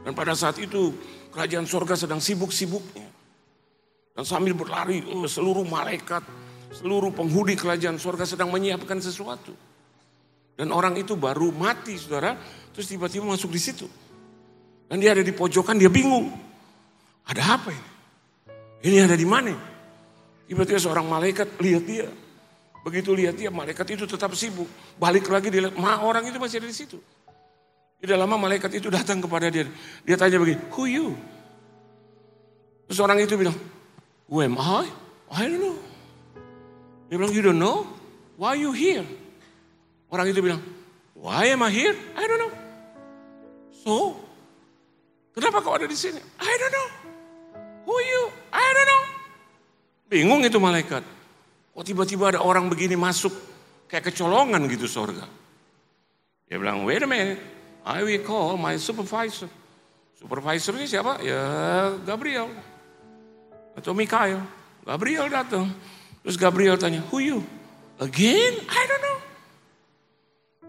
Dan 0.02 0.10
pada 0.18 0.34
saat 0.34 0.58
itu 0.58 0.90
kerajaan 1.30 1.62
surga 1.62 1.94
sedang 1.94 2.18
sibuk-sibuknya. 2.18 3.06
Dan 4.18 4.26
sambil 4.26 4.58
berlari, 4.58 5.06
oh, 5.06 5.22
seluruh 5.30 5.62
malaikat 5.62 6.26
Seluruh 6.68 7.08
penghuni 7.16 7.56
kerajaan 7.56 7.96
surga 7.96 8.28
sedang 8.28 8.52
menyiapkan 8.52 9.00
sesuatu. 9.00 9.56
Dan 10.58 10.74
orang 10.74 10.98
itu 11.00 11.16
baru 11.16 11.48
mati 11.54 11.96
saudara, 11.96 12.36
terus 12.74 12.90
tiba-tiba 12.90 13.24
masuk 13.24 13.48
di 13.54 13.60
situ. 13.62 13.86
Dan 14.88 15.04
dia 15.04 15.12
ada 15.12 15.20
di 15.20 15.36
pojokan, 15.36 15.76
dia 15.76 15.92
bingung. 15.92 16.32
Ada 17.28 17.60
apa 17.60 17.68
ini? 17.68 17.88
Ini 18.88 19.04
ada 19.04 19.16
di 19.18 19.28
mana? 19.28 19.52
Tiba-tiba 20.48 20.80
seorang 20.80 21.04
malaikat 21.04 21.60
lihat 21.60 21.84
dia. 21.84 22.08
Begitu 22.80 23.12
lihat 23.12 23.36
dia, 23.36 23.52
malaikat 23.52 23.84
itu 23.92 24.08
tetap 24.08 24.32
sibuk. 24.32 24.64
Balik 24.96 25.28
lagi 25.28 25.52
dia 25.52 25.68
ma 25.76 26.00
orang 26.00 26.24
itu 26.24 26.40
masih 26.40 26.64
ada 26.64 26.68
di 26.72 26.76
situ. 26.76 26.96
Tidak 28.00 28.16
lama 28.16 28.38
malaikat 28.38 28.72
itu 28.80 28.88
datang 28.88 29.20
kepada 29.20 29.52
dia. 29.52 29.68
Dia 30.08 30.16
tanya 30.16 30.40
begini, 30.40 30.62
who 30.72 30.88
you? 30.88 31.06
Terus 32.88 33.04
orang 33.04 33.20
itu 33.20 33.36
bilang, 33.36 33.58
who 34.30 34.40
am 34.40 34.56
I? 34.56 34.88
I 35.28 35.44
don't 35.50 35.60
know. 35.60 35.76
Dia 37.12 37.20
bilang, 37.20 37.34
you 37.36 37.44
don't 37.44 37.60
know? 37.60 37.84
Why 38.40 38.56
you 38.56 38.72
here? 38.72 39.04
Orang 40.08 40.30
itu 40.30 40.40
bilang, 40.40 40.62
why 41.12 41.52
am 41.52 41.60
I 41.60 41.68
here? 41.68 41.92
I 42.16 42.24
don't 42.24 42.40
know. 42.40 42.52
So, 43.84 43.92
kenapa 45.38 45.62
kau 45.62 45.74
ada 45.78 45.86
di 45.86 45.94
sini? 45.94 46.18
I 46.20 46.52
don't 46.58 46.74
know. 46.74 46.88
Who 47.88 47.94
you? 48.02 48.22
I 48.52 48.66
don't 48.74 48.88
know. 48.88 49.02
Bingung 50.08 50.42
itu 50.44 50.60
malaikat. 50.60 51.06
Kok 51.72 51.84
tiba-tiba 51.86 52.34
ada 52.34 52.40
orang 52.42 52.66
begini 52.66 52.98
masuk 52.98 53.30
kayak 53.88 54.12
kecolongan 54.12 54.66
gitu 54.68 54.90
sorga. 54.90 55.24
Dia 56.48 56.56
bilang, 56.56 56.82
wait 56.84 57.04
a 57.04 57.08
minute. 57.08 57.40
I 57.84 58.04
will 58.04 58.20
call 58.24 58.60
my 58.60 58.76
supervisor. 58.76 59.48
Supervisor 60.18 60.74
ini 60.76 60.90
siapa? 60.90 61.22
Ya 61.22 61.40
Gabriel. 62.02 62.50
Atau 63.78 63.94
Mikael. 63.94 64.42
Gabriel 64.82 65.30
datang. 65.30 65.70
Terus 66.24 66.36
Gabriel 66.36 66.76
tanya, 66.76 67.00
who 67.08 67.22
you? 67.22 67.38
Again? 68.02 68.64
I 68.68 68.82
don't 68.84 69.02
know. 69.04 69.18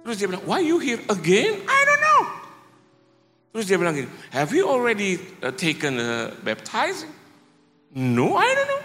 Terus 0.05 0.15
dia 0.21 0.27
bilang, 0.31 0.45
why 0.47 0.63
you 0.63 0.77
here 0.77 1.01
again? 1.11 1.59
I 1.67 1.81
don't 1.83 2.01
know. 2.01 2.08
Terus 3.49 3.65
dia 3.65 3.77
bilang 3.81 3.97
gini, 3.97 4.09
have 4.29 4.53
you 4.53 4.69
already 4.69 5.17
uh, 5.41 5.49
taken 5.49 5.97
uh, 5.97 6.29
baptizing? 6.45 7.09
No, 7.97 8.37
I 8.37 8.49
don't 8.53 8.69
know. 8.69 8.83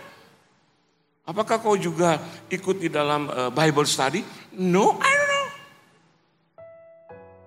Apakah 1.25 1.61
kau 1.61 1.77
juga 1.77 2.21
ikut 2.49 2.81
di 2.81 2.89
dalam 2.89 3.29
uh, 3.29 3.49
Bible 3.53 3.85
study? 3.85 4.25
No, 4.57 4.97
I 5.01 5.13
don't 5.13 5.31
know. 5.31 5.47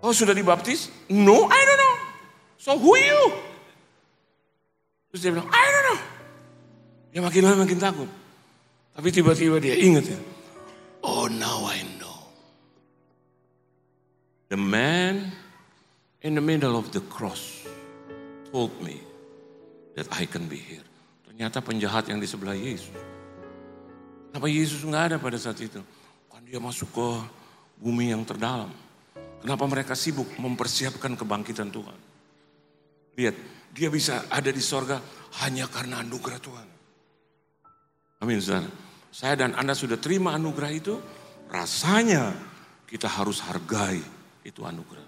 Kau 0.02 0.14
sudah 0.14 0.34
dibaptis? 0.38 0.94
No, 1.10 1.50
I 1.50 1.62
don't 1.66 1.80
know. 1.82 1.96
So 2.62 2.78
who 2.78 2.94
you? 2.98 3.22
Terus 5.10 5.22
dia 5.26 5.32
bilang, 5.34 5.50
I 5.50 5.66
don't 5.74 5.86
know. 5.90 6.00
Dia 7.14 7.22
makin 7.26 7.42
lama 7.42 7.66
makin 7.66 7.80
takut. 7.82 8.10
Tapi 8.98 9.10
tiba-tiba 9.14 9.58
dia 9.58 9.78
ingat 9.78 10.06
ya. 10.10 10.20
Oh 11.02 11.26
now 11.30 11.66
I 11.66 11.82
know. 11.98 12.18
The 14.50 14.58
man 14.58 15.34
in 16.22 16.34
the 16.34 16.42
middle 16.42 16.74
of 16.74 16.90
the 16.94 17.04
cross 17.12 17.66
told 18.50 18.74
me 18.82 18.98
that 19.94 20.10
I 20.14 20.26
can 20.26 20.50
be 20.50 20.58
here. 20.58 20.86
Ternyata 21.26 21.62
penjahat 21.62 22.10
yang 22.10 22.18
di 22.18 22.26
sebelah 22.26 22.58
Yesus. 22.58 22.90
Kenapa 24.34 24.48
Yesus 24.50 24.82
nggak 24.82 25.04
ada 25.14 25.18
pada 25.22 25.38
saat 25.38 25.58
itu? 25.62 25.82
Kan 26.30 26.42
dia 26.46 26.58
masuk 26.58 26.90
ke 26.90 27.08
bumi 27.78 28.14
yang 28.14 28.26
terdalam. 28.26 28.70
Kenapa 29.42 29.64
mereka 29.70 29.94
sibuk 29.94 30.26
mempersiapkan 30.42 31.14
kebangkitan 31.14 31.70
Tuhan? 31.70 32.00
Lihat, 33.18 33.36
dia 33.74 33.90
bisa 33.90 34.26
ada 34.30 34.50
di 34.50 34.62
sorga 34.62 34.98
hanya 35.46 35.70
karena 35.70 36.02
anugerah 36.02 36.42
Tuhan. 36.42 36.68
Amin, 38.22 38.42
saudara. 38.42 38.70
Saya 39.14 39.34
dan 39.46 39.54
Anda 39.58 39.78
sudah 39.78 39.98
terima 39.98 40.34
anugerah 40.34 40.72
itu, 40.74 40.98
rasanya 41.50 42.34
kita 42.90 43.10
harus 43.10 43.42
hargai 43.46 44.02
itu 44.46 44.62
anugerah. 44.66 45.07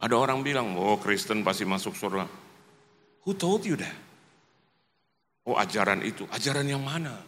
Ada 0.00 0.16
orang 0.16 0.40
bilang, 0.40 0.72
oh 0.80 0.96
Kristen 0.96 1.44
pasti 1.44 1.68
masuk 1.68 1.92
surga. 1.92 2.24
Who 3.28 3.36
told 3.36 3.68
you 3.68 3.76
that? 3.76 3.96
Oh 5.44 5.60
ajaran 5.60 6.00
itu, 6.00 6.24
ajaran 6.32 6.64
yang 6.64 6.80
mana? 6.80 7.20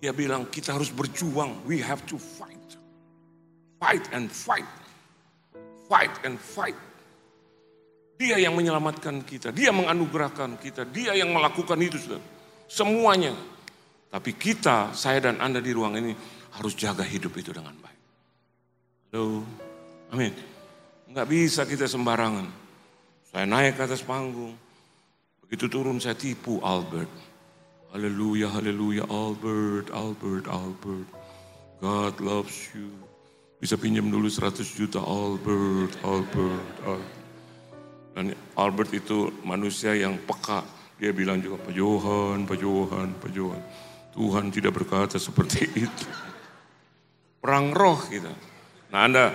Dia 0.00 0.16
bilang 0.16 0.48
kita 0.48 0.72
harus 0.72 0.88
berjuang, 0.88 1.60
we 1.68 1.76
have 1.84 2.00
to 2.08 2.16
fight. 2.16 2.56
Fight 3.76 4.04
and 4.16 4.32
fight. 4.32 4.68
Fight 5.88 6.12
and 6.24 6.40
fight. 6.40 6.76
Dia 8.16 8.40
yang 8.40 8.56
menyelamatkan 8.56 9.24
kita, 9.24 9.52
dia 9.52 9.72
menganugerahkan 9.72 10.56
kita, 10.60 10.88
dia 10.88 11.16
yang 11.16 11.32
melakukan 11.32 11.76
itu. 11.80 12.16
Semuanya 12.68 13.32
tapi 14.10 14.34
kita, 14.34 14.90
saya 14.90 15.22
dan 15.22 15.38
Anda 15.38 15.62
di 15.62 15.70
ruang 15.70 15.94
ini 15.94 16.10
harus 16.58 16.74
jaga 16.74 17.06
hidup 17.06 17.30
itu 17.38 17.54
dengan 17.54 17.78
baik. 17.78 18.00
Halo, 19.14 19.46
amin. 20.10 20.49
Enggak 21.10 21.26
bisa 21.26 21.66
kita 21.66 21.90
sembarangan. 21.90 22.46
Saya 23.34 23.42
naik 23.42 23.74
ke 23.74 23.82
atas 23.82 23.98
panggung. 24.06 24.54
Begitu 25.42 25.66
turun 25.66 25.98
saya 25.98 26.14
tipu 26.14 26.62
Albert. 26.62 27.10
Haleluya, 27.90 28.46
haleluya, 28.46 29.02
Albert, 29.10 29.90
Albert, 29.90 30.46
Albert. 30.46 31.10
God 31.82 32.14
loves 32.22 32.70
you. 32.78 32.94
Bisa 33.58 33.74
pinjam 33.74 34.06
dulu 34.06 34.30
100 34.30 34.62
juta 34.62 35.02
Albert, 35.02 35.98
Albert, 36.06 36.74
Albert. 36.86 37.18
Dan 38.14 38.30
Albert 38.54 38.90
itu 38.94 39.34
manusia 39.42 39.98
yang 39.98 40.14
peka. 40.14 40.62
Dia 41.02 41.10
bilang 41.10 41.42
juga, 41.42 41.58
Pak 41.58 41.74
Johan, 41.74 42.46
Pak 42.46 42.58
Johan, 42.62 43.08
Pak 43.18 43.30
Johan. 43.34 43.62
Tuhan 44.14 44.54
tidak 44.54 44.78
berkata 44.78 45.18
seperti 45.18 45.66
itu. 45.74 46.06
Perang 47.42 47.74
roh 47.74 47.98
kita. 47.98 48.30
Nah 48.94 49.10
Anda, 49.10 49.34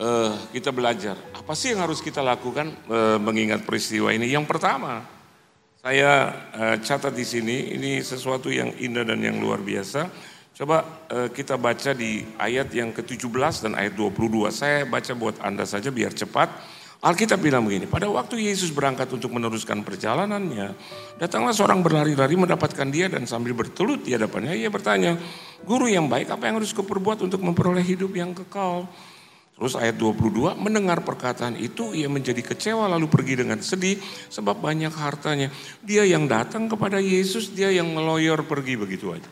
uh, 0.00 0.32
kita 0.52 0.72
belajar. 0.72 1.16
Apa 1.32 1.52
sih 1.56 1.72
yang 1.72 1.84
harus 1.84 2.00
kita 2.04 2.20
lakukan 2.20 2.72
uh, 2.88 3.18
mengingat 3.20 3.64
peristiwa 3.64 4.12
ini? 4.12 4.28
Yang 4.28 4.46
pertama, 4.48 5.04
saya 5.80 6.32
uh, 6.52 6.76
catat 6.80 7.14
di 7.14 7.24
sini, 7.24 7.76
ini 7.76 8.00
sesuatu 8.02 8.52
yang 8.52 8.72
indah 8.76 9.04
dan 9.06 9.20
yang 9.20 9.38
luar 9.40 9.60
biasa. 9.60 10.08
Coba 10.56 11.04
uh, 11.12 11.28
kita 11.28 11.60
baca 11.60 11.92
di 11.92 12.24
ayat 12.40 12.72
yang 12.72 12.88
ke-17 12.96 13.68
dan 13.68 13.72
ayat 13.76 13.92
22. 13.92 14.48
Saya 14.52 14.88
baca 14.88 15.12
buat 15.12 15.36
Anda 15.44 15.68
saja 15.68 15.92
biar 15.92 16.16
cepat. 16.16 16.48
Alkitab 16.96 17.44
bilang 17.44 17.68
begini, 17.68 17.84
pada 17.84 18.08
waktu 18.08 18.40
Yesus 18.40 18.72
berangkat 18.72 19.12
untuk 19.12 19.28
meneruskan 19.28 19.84
perjalanannya, 19.84 20.72
datanglah 21.20 21.52
seorang 21.52 21.84
berlari-lari 21.84 22.40
mendapatkan 22.40 22.88
dia 22.88 23.12
dan 23.12 23.28
sambil 23.28 23.52
bertelut 23.52 24.00
di 24.00 24.16
hadapannya, 24.16 24.56
ia 24.56 24.72
bertanya, 24.72 25.14
Guru 25.60 25.92
yang 25.92 26.08
baik, 26.08 26.32
apa 26.32 26.48
yang 26.48 26.56
harus 26.56 26.72
kuperbuat 26.72 27.20
untuk 27.20 27.44
memperoleh 27.44 27.84
hidup 27.84 28.16
yang 28.16 28.32
kekal? 28.32 28.88
Terus 29.56 29.72
ayat 29.72 29.96
22, 29.96 30.52
mendengar 30.60 31.00
perkataan 31.00 31.56
itu 31.56 31.96
ia 31.96 32.12
menjadi 32.12 32.44
kecewa 32.44 32.92
lalu 32.92 33.08
pergi 33.08 33.40
dengan 33.40 33.56
sedih 33.64 33.96
sebab 34.28 34.60
banyak 34.60 34.92
hartanya. 34.92 35.48
Dia 35.80 36.04
yang 36.04 36.28
datang 36.28 36.68
kepada 36.68 37.00
Yesus, 37.00 37.56
dia 37.56 37.72
yang 37.72 37.88
meloyor 37.88 38.44
pergi 38.44 38.76
begitu 38.76 39.16
aja. 39.16 39.30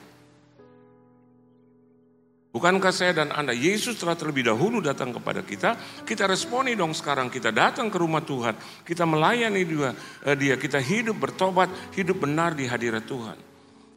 Bukankah 2.56 2.94
saya 2.94 3.12
dan 3.12 3.34
Anda, 3.34 3.50
Yesus 3.50 3.98
telah 3.98 4.14
terlebih 4.14 4.46
dahulu 4.46 4.78
datang 4.78 5.10
kepada 5.10 5.42
kita, 5.42 5.74
kita 6.06 6.24
responi 6.24 6.78
dong 6.78 6.94
sekarang, 6.94 7.26
kita 7.26 7.50
datang 7.50 7.90
ke 7.90 7.98
rumah 7.98 8.22
Tuhan, 8.22 8.54
kita 8.86 9.02
melayani 9.04 9.66
dia, 9.66 9.90
eh, 10.24 10.38
dia 10.38 10.54
kita 10.54 10.78
hidup 10.78 11.18
bertobat, 11.18 11.66
hidup 11.98 12.22
benar 12.22 12.54
di 12.54 12.64
hadirat 12.64 13.04
Tuhan. 13.04 13.36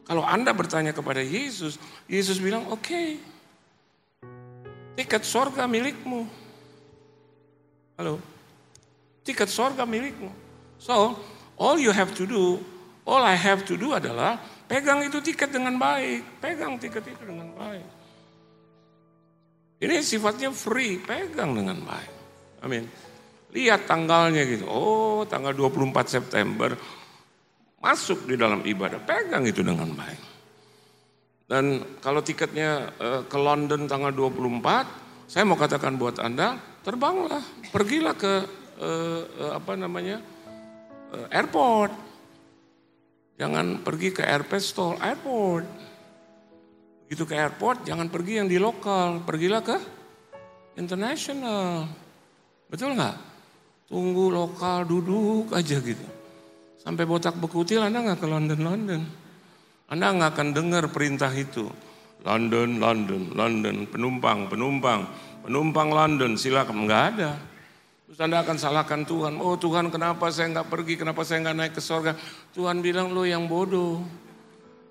Kalau 0.04 0.26
Anda 0.26 0.50
bertanya 0.52 0.90
kepada 0.90 1.22
Yesus, 1.22 1.78
Yesus 2.10 2.42
bilang, 2.42 2.66
oke, 2.66 2.82
okay, 2.82 3.22
tiket 4.98 5.22
sorga 5.22 5.70
milikmu. 5.70 6.26
Halo? 7.94 8.18
Tiket 9.22 9.46
sorga 9.46 9.86
milikmu. 9.86 10.34
So, 10.82 11.14
all 11.54 11.78
you 11.78 11.94
have 11.94 12.10
to 12.18 12.26
do, 12.26 12.58
all 13.06 13.22
I 13.22 13.38
have 13.38 13.62
to 13.70 13.78
do 13.78 13.94
adalah 13.94 14.42
pegang 14.66 15.06
itu 15.06 15.22
tiket 15.22 15.54
dengan 15.54 15.78
baik. 15.78 16.42
Pegang 16.42 16.82
tiket 16.82 17.06
itu 17.14 17.22
dengan 17.22 17.54
baik. 17.54 17.86
Ini 19.78 20.02
sifatnya 20.02 20.50
free, 20.50 20.98
pegang 20.98 21.54
dengan 21.54 21.78
baik. 21.86 22.12
Amin. 22.66 22.90
Lihat 23.54 23.86
tanggalnya 23.86 24.42
gitu. 24.50 24.66
Oh, 24.66 25.22
tanggal 25.22 25.54
24 25.54 26.10
September 26.10 26.74
masuk 27.78 28.26
di 28.26 28.34
dalam 28.34 28.66
ibadah. 28.66 28.98
Pegang 28.98 29.46
itu 29.46 29.62
dengan 29.62 29.94
baik. 29.94 30.37
Dan 31.48 31.80
kalau 32.04 32.20
tiketnya 32.20 32.92
uh, 33.00 33.24
ke 33.24 33.38
London 33.40 33.88
tanggal 33.88 34.12
24, 34.12 35.32
saya 35.32 35.48
mau 35.48 35.56
katakan 35.56 35.96
buat 35.96 36.20
Anda, 36.20 36.60
terbanglah, 36.84 37.40
pergilah 37.72 38.12
ke 38.12 38.44
uh, 38.76 39.22
uh, 39.24 39.52
apa 39.56 39.72
namanya? 39.72 40.20
Airport. 41.32 41.88
Jangan 43.40 43.80
pergi 43.80 44.12
ke 44.12 44.20
airport 44.28 44.60
store, 44.60 45.00
airport. 45.00 45.64
Begitu 47.08 47.24
ke 47.24 47.32
airport, 47.32 47.88
jangan 47.88 48.12
pergi 48.12 48.44
yang 48.44 48.48
di 48.52 48.60
lokal, 48.60 49.24
pergilah 49.24 49.64
ke 49.64 49.80
international. 50.76 51.88
Betul 52.68 52.92
nggak? 52.92 53.16
Tunggu 53.88 54.28
lokal, 54.28 54.84
duduk 54.84 55.56
aja 55.56 55.80
gitu. 55.80 56.04
Sampai 56.76 57.08
botak 57.08 57.40
bekutil 57.40 57.80
Anda 57.80 58.04
nggak 58.04 58.20
ke 58.20 58.28
London-London. 58.28 59.27
Anda 59.88 60.12
nggak 60.12 60.30
akan 60.36 60.48
dengar 60.52 60.84
perintah 60.92 61.32
itu. 61.32 61.64
London, 62.28 62.76
London, 62.76 63.32
London, 63.32 63.88
penumpang, 63.88 64.52
penumpang, 64.52 65.08
penumpang 65.40 65.88
London, 65.88 66.36
silakan. 66.36 66.84
Nggak 66.84 67.02
ada. 67.16 67.30
Terus 68.08 68.20
Anda 68.20 68.44
akan 68.44 68.56
salahkan 68.56 69.04
Tuhan. 69.08 69.40
Oh 69.40 69.56
Tuhan 69.56 69.88
kenapa 69.88 70.28
saya 70.28 70.52
nggak 70.52 70.68
pergi, 70.68 71.00
kenapa 71.00 71.24
saya 71.24 71.44
nggak 71.44 71.56
naik 71.56 71.72
ke 71.76 71.82
sorga. 71.84 72.12
Tuhan 72.52 72.84
bilang 72.84 73.16
lo 73.16 73.24
yang 73.24 73.48
bodoh. 73.48 74.00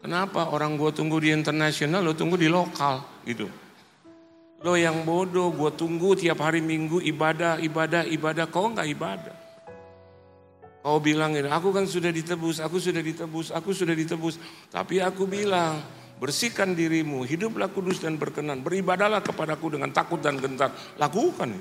Kenapa 0.02 0.54
orang 0.54 0.78
gue 0.78 0.94
tunggu 0.94 1.18
di 1.18 1.34
internasional, 1.34 2.06
lo 2.06 2.14
tunggu 2.14 2.38
di 2.38 2.46
lokal 2.46 3.02
gitu. 3.26 3.50
Lo 4.62 4.74
yang 4.78 5.06
bodoh, 5.06 5.54
gue 5.54 5.74
tunggu 5.74 6.14
tiap 6.18 6.42
hari 6.42 6.62
minggu 6.62 7.02
ibadah, 7.06 7.62
ibadah, 7.62 8.06
ibadah, 8.06 8.46
kau 8.50 8.70
nggak 8.70 8.90
ibadah. 8.90 9.47
Kau 10.88 11.04
bilang 11.04 11.36
ini, 11.36 11.52
aku 11.52 11.76
kan 11.76 11.84
sudah 11.84 12.16
ditebus, 12.16 12.64
aku 12.64 12.80
sudah 12.80 13.04
ditebus, 13.04 13.52
aku 13.52 13.76
sudah 13.76 13.92
ditebus. 13.92 14.40
Tapi 14.72 15.04
aku 15.04 15.28
bilang, 15.28 15.84
bersihkan 16.16 16.72
dirimu, 16.72 17.28
hiduplah 17.28 17.68
kudus 17.68 18.00
dan 18.00 18.16
berkenan. 18.16 18.64
Beribadalah 18.64 19.20
kepadaku 19.20 19.76
dengan 19.76 19.92
takut 19.92 20.24
dan 20.24 20.40
gentar. 20.40 20.72
Lakukan. 20.96 21.60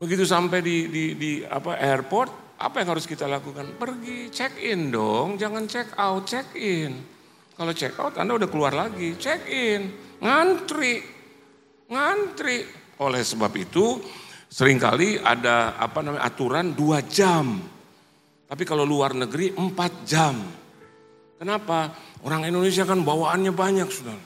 Begitu 0.00 0.24
sampai 0.24 0.64
di, 0.64 0.88
di, 0.88 1.04
di 1.20 1.32
apa 1.44 1.76
airport, 1.76 2.56
apa 2.56 2.80
yang 2.80 2.96
harus 2.96 3.04
kita 3.04 3.28
lakukan? 3.28 3.76
Pergi 3.76 4.32
check 4.32 4.56
in 4.64 4.88
dong, 4.88 5.36
jangan 5.36 5.68
check 5.68 5.92
out, 6.00 6.24
check 6.24 6.48
in. 6.56 6.96
Kalau 7.60 7.76
check 7.76 7.92
out 8.00 8.16
Anda 8.16 8.40
udah 8.40 8.48
keluar 8.48 8.72
lagi, 8.72 9.20
check 9.20 9.44
in, 9.52 9.92
ngantri, 10.24 11.04
ngantri. 11.92 12.64
Oleh 13.04 13.20
sebab 13.20 13.52
itu 13.60 14.00
Seringkali 14.50 15.22
ada 15.22 15.78
apa 15.78 16.02
namanya 16.02 16.26
aturan 16.26 16.74
dua 16.74 17.06
jam. 17.06 17.62
Tapi 18.50 18.66
kalau 18.66 18.82
luar 18.82 19.14
negeri 19.14 19.54
empat 19.54 19.92
jam. 20.02 20.34
Kenapa? 21.38 21.94
Orang 22.26 22.42
Indonesia 22.42 22.82
kan 22.82 23.00
bawaannya 23.06 23.54
banyak 23.54 23.88
sudah. 23.88 24.18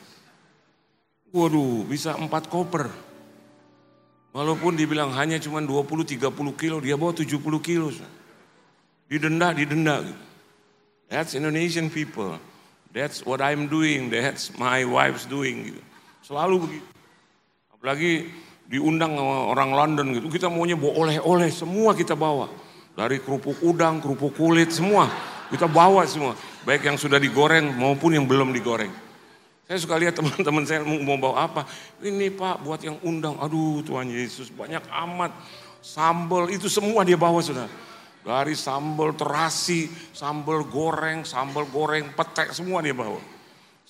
Waduh, 1.28 1.84
bisa 1.84 2.16
empat 2.16 2.48
koper. 2.48 2.88
Walaupun 4.34 4.74
dibilang 4.74 5.14
hanya 5.14 5.38
cuma 5.38 5.62
20-30 5.62 6.18
kilo, 6.58 6.82
dia 6.82 6.98
bawa 6.98 7.14
70 7.14 7.38
kilo. 7.62 7.92
Didenda, 9.06 9.54
didenda. 9.54 10.02
That's 11.06 11.38
Indonesian 11.38 11.92
people. 11.92 12.40
That's 12.90 13.26
what 13.26 13.42
I'm 13.42 13.66
doing, 13.66 14.10
that's 14.10 14.54
my 14.54 14.86
wife's 14.86 15.26
doing. 15.26 15.70
Gitu. 15.70 15.82
Selalu 16.22 16.54
begitu. 16.66 16.88
Apalagi 17.74 18.12
diundang 18.68 19.16
orang 19.20 19.70
London 19.72 20.06
gitu. 20.16 20.26
Kita 20.32 20.48
maunya 20.48 20.74
bawa 20.74 21.08
oleh-oleh, 21.08 21.50
semua 21.52 21.92
kita 21.92 22.16
bawa. 22.16 22.48
Dari 22.94 23.18
kerupuk 23.18 23.58
udang, 23.66 23.98
kerupuk 23.98 24.38
kulit, 24.38 24.70
semua. 24.70 25.10
Kita 25.50 25.66
bawa 25.68 26.06
semua. 26.08 26.38
Baik 26.64 26.88
yang 26.88 26.96
sudah 26.96 27.20
digoreng 27.20 27.74
maupun 27.74 28.16
yang 28.16 28.24
belum 28.24 28.54
digoreng. 28.54 28.90
Saya 29.64 29.78
suka 29.80 29.96
lihat 29.96 30.16
teman-teman 30.20 30.64
saya 30.64 30.84
mau 30.84 31.16
bawa 31.16 31.48
apa. 31.48 31.62
Ini 32.00 32.32
pak 32.32 32.64
buat 32.64 32.80
yang 32.84 33.00
undang. 33.04 33.36
Aduh 33.40 33.84
Tuhan 33.84 34.08
Yesus 34.08 34.48
banyak 34.52 34.84
amat. 35.08 35.32
Sambal 35.84 36.48
itu 36.48 36.68
semua 36.72 37.04
dia 37.04 37.16
bawa 37.20 37.44
sudah. 37.44 37.68
Dari 38.24 38.56
sambal 38.56 39.12
terasi, 39.12 39.84
sambal 40.16 40.64
goreng, 40.64 41.28
sambal 41.28 41.68
goreng, 41.68 42.08
petek 42.16 42.56
semua 42.56 42.80
dia 42.80 42.96
bawa. 42.96 43.20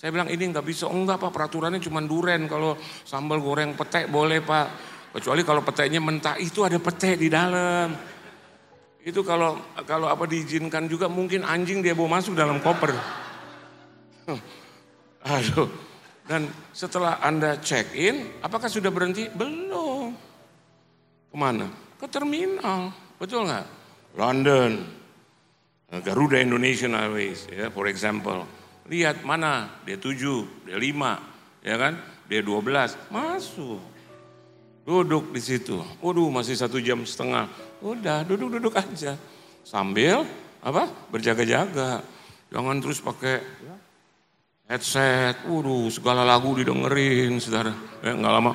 Saya 0.05 0.13
bilang 0.13 0.29
ini 0.29 0.53
nggak 0.53 0.69
bisa, 0.69 0.85
oh, 0.85 0.93
enggak 0.93 1.17
pak 1.17 1.33
peraturannya 1.33 1.81
cuma 1.81 2.05
duren 2.05 2.45
kalau 2.45 2.77
sambal 3.09 3.41
goreng 3.41 3.73
petek 3.73 4.13
boleh 4.13 4.45
pak. 4.45 4.69
Kecuali 5.17 5.41
kalau 5.41 5.65
peteknya 5.65 5.97
mentah 5.97 6.37
itu 6.37 6.61
ada 6.61 6.77
petek 6.77 7.17
di 7.17 7.33
dalam. 7.33 7.89
Itu 9.01 9.25
kalau 9.25 9.57
kalau 9.89 10.13
apa 10.13 10.29
diizinkan 10.29 10.93
juga 10.93 11.09
mungkin 11.09 11.41
anjing 11.49 11.81
dia 11.81 11.97
bawa 11.97 12.21
masuk 12.21 12.37
dalam 12.37 12.61
koper. 12.61 12.93
Aduh. 15.33 15.73
Dan 16.29 16.53
setelah 16.77 17.25
Anda 17.25 17.57
check 17.65 17.97
in, 17.97 18.45
apakah 18.45 18.69
sudah 18.69 18.93
berhenti? 18.93 19.33
Belum. 19.33 20.13
Ke 21.33 21.37
mana? 21.41 21.73
Ke 21.97 22.05
terminal. 22.13 22.93
Betul 23.17 23.49
nggak? 23.49 23.65
London. 24.21 24.85
Garuda 26.05 26.45
Indonesian 26.45 26.93
Airways, 26.93 27.49
ya, 27.49 27.73
for 27.73 27.89
example. 27.89 28.45
Lihat 28.85 29.25
mana, 29.25 29.81
dia 29.89 29.97
tujuh, 29.97 30.69
dia 30.69 30.77
lima, 30.77 31.21
ya 31.65 31.81
kan? 31.81 31.97
Dia 32.29 32.45
dua 32.45 32.61
belas, 32.61 32.97
masuk. 33.09 33.81
Duduk 34.85 35.33
di 35.33 35.41
situ. 35.41 35.81
Waduh, 36.05 36.29
masih 36.29 36.57
satu 36.61 36.77
jam 36.77 37.01
setengah. 37.09 37.49
Udah, 37.81 38.21
duduk-duduk 38.29 38.77
aja. 38.77 39.17
Sambil 39.65 40.29
apa? 40.61 40.85
Berjaga-jaga. 41.09 42.05
Jangan 42.53 42.77
terus 42.85 43.01
pakai 43.01 43.41
headset. 44.69 45.41
Waduh, 45.49 45.89
segala 45.89 46.21
lagu 46.21 46.53
didengerin, 46.53 47.41
saudara. 47.41 47.73
Ya, 48.05 48.13
nggak 48.13 48.35
lama 48.37 48.53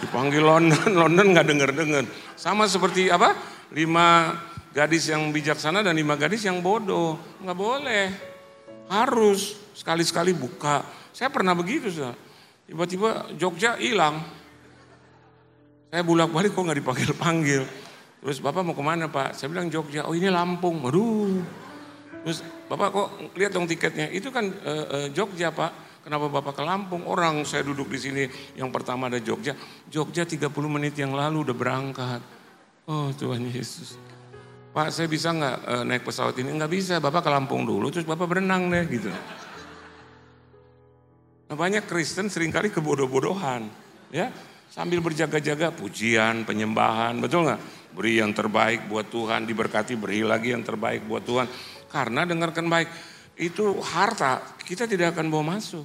dipanggil 0.00 0.42
London, 0.42 0.90
London 1.06 1.26
nggak 1.36 1.46
denger-denger. 1.46 2.04
Sama 2.34 2.66
seperti 2.66 3.12
apa? 3.12 3.36
Lima 3.70 4.34
gadis 4.74 5.06
yang 5.06 5.30
bijaksana 5.30 5.84
dan 5.86 5.94
lima 5.94 6.18
gadis 6.18 6.42
yang 6.42 6.58
bodoh. 6.58 7.14
Nggak 7.38 7.58
boleh. 7.58 8.29
Harus 8.90 9.54
sekali-sekali 9.78 10.34
buka. 10.34 10.82
Saya 11.14 11.30
pernah 11.30 11.54
begitu, 11.54 11.88
tiba-tiba 12.66 13.30
Jogja 13.38 13.78
hilang. 13.78 14.18
Saya 15.90 16.02
bulak 16.02 16.30
balik 16.34 16.54
kok 16.54 16.62
nggak 16.66 16.78
dipanggil-panggil. 16.82 17.62
Terus 18.20 18.38
Bapak 18.38 18.62
mau 18.62 18.76
ke 18.76 18.84
mana 18.84 19.08
Pak? 19.08 19.32
Saya 19.38 19.48
bilang 19.48 19.72
Jogja, 19.72 20.04
oh 20.04 20.14
ini 20.14 20.28
Lampung. 20.28 20.82
Waduh. 20.84 21.40
Terus 22.26 22.44
Bapak 22.68 22.88
kok 22.92 23.08
lihat 23.34 23.56
dong 23.56 23.66
tiketnya, 23.66 24.12
itu 24.12 24.28
kan 24.28 24.44
e, 24.46 24.72
e, 24.74 24.98
Jogja 25.10 25.50
Pak. 25.50 26.04
Kenapa 26.04 26.28
Bapak 26.28 26.56
ke 26.56 26.62
Lampung? 26.64 27.04
Orang 27.08 27.44
saya 27.48 27.64
duduk 27.64 27.88
di 27.88 27.98
sini 27.98 28.22
yang 28.56 28.68
pertama 28.70 29.08
ada 29.08 29.18
Jogja. 29.18 29.56
Jogja 29.88 30.28
30 30.28 30.52
menit 30.68 30.94
yang 31.00 31.16
lalu 31.16 31.48
udah 31.48 31.56
berangkat. 31.56 32.20
Oh 32.86 33.10
Tuhan 33.16 33.50
Yesus. 33.50 33.96
Pak 34.70 34.94
saya 34.94 35.10
bisa 35.10 35.34
nggak 35.34 35.56
e, 35.66 35.74
naik 35.82 36.02
pesawat 36.06 36.38
ini? 36.38 36.54
Nggak 36.54 36.70
bisa, 36.70 36.94
Bapak 37.02 37.26
ke 37.26 37.30
Lampung 37.30 37.66
dulu, 37.66 37.90
terus 37.90 38.06
Bapak 38.06 38.26
berenang 38.30 38.70
deh 38.70 38.86
gitu. 38.86 39.10
Nah, 41.50 41.56
banyak 41.58 41.90
Kristen 41.90 42.30
sering 42.30 42.54
kali 42.54 42.70
kebodoh-bodohan. 42.70 43.66
ya 44.14 44.30
Sambil 44.70 45.02
berjaga-jaga 45.02 45.74
pujian, 45.74 46.46
penyembahan, 46.46 47.18
betul 47.18 47.50
nggak? 47.50 47.60
Beri 47.90 48.22
yang 48.22 48.30
terbaik 48.30 48.86
buat 48.86 49.10
Tuhan, 49.10 49.50
diberkati 49.50 49.98
beri 49.98 50.22
lagi 50.22 50.54
yang 50.54 50.62
terbaik 50.62 51.02
buat 51.10 51.26
Tuhan. 51.26 51.50
Karena 51.90 52.22
dengarkan 52.22 52.70
baik, 52.70 52.86
itu 53.34 53.82
harta 53.82 54.38
kita 54.62 54.86
tidak 54.86 55.18
akan 55.18 55.26
bawa 55.26 55.58
masuk. 55.58 55.82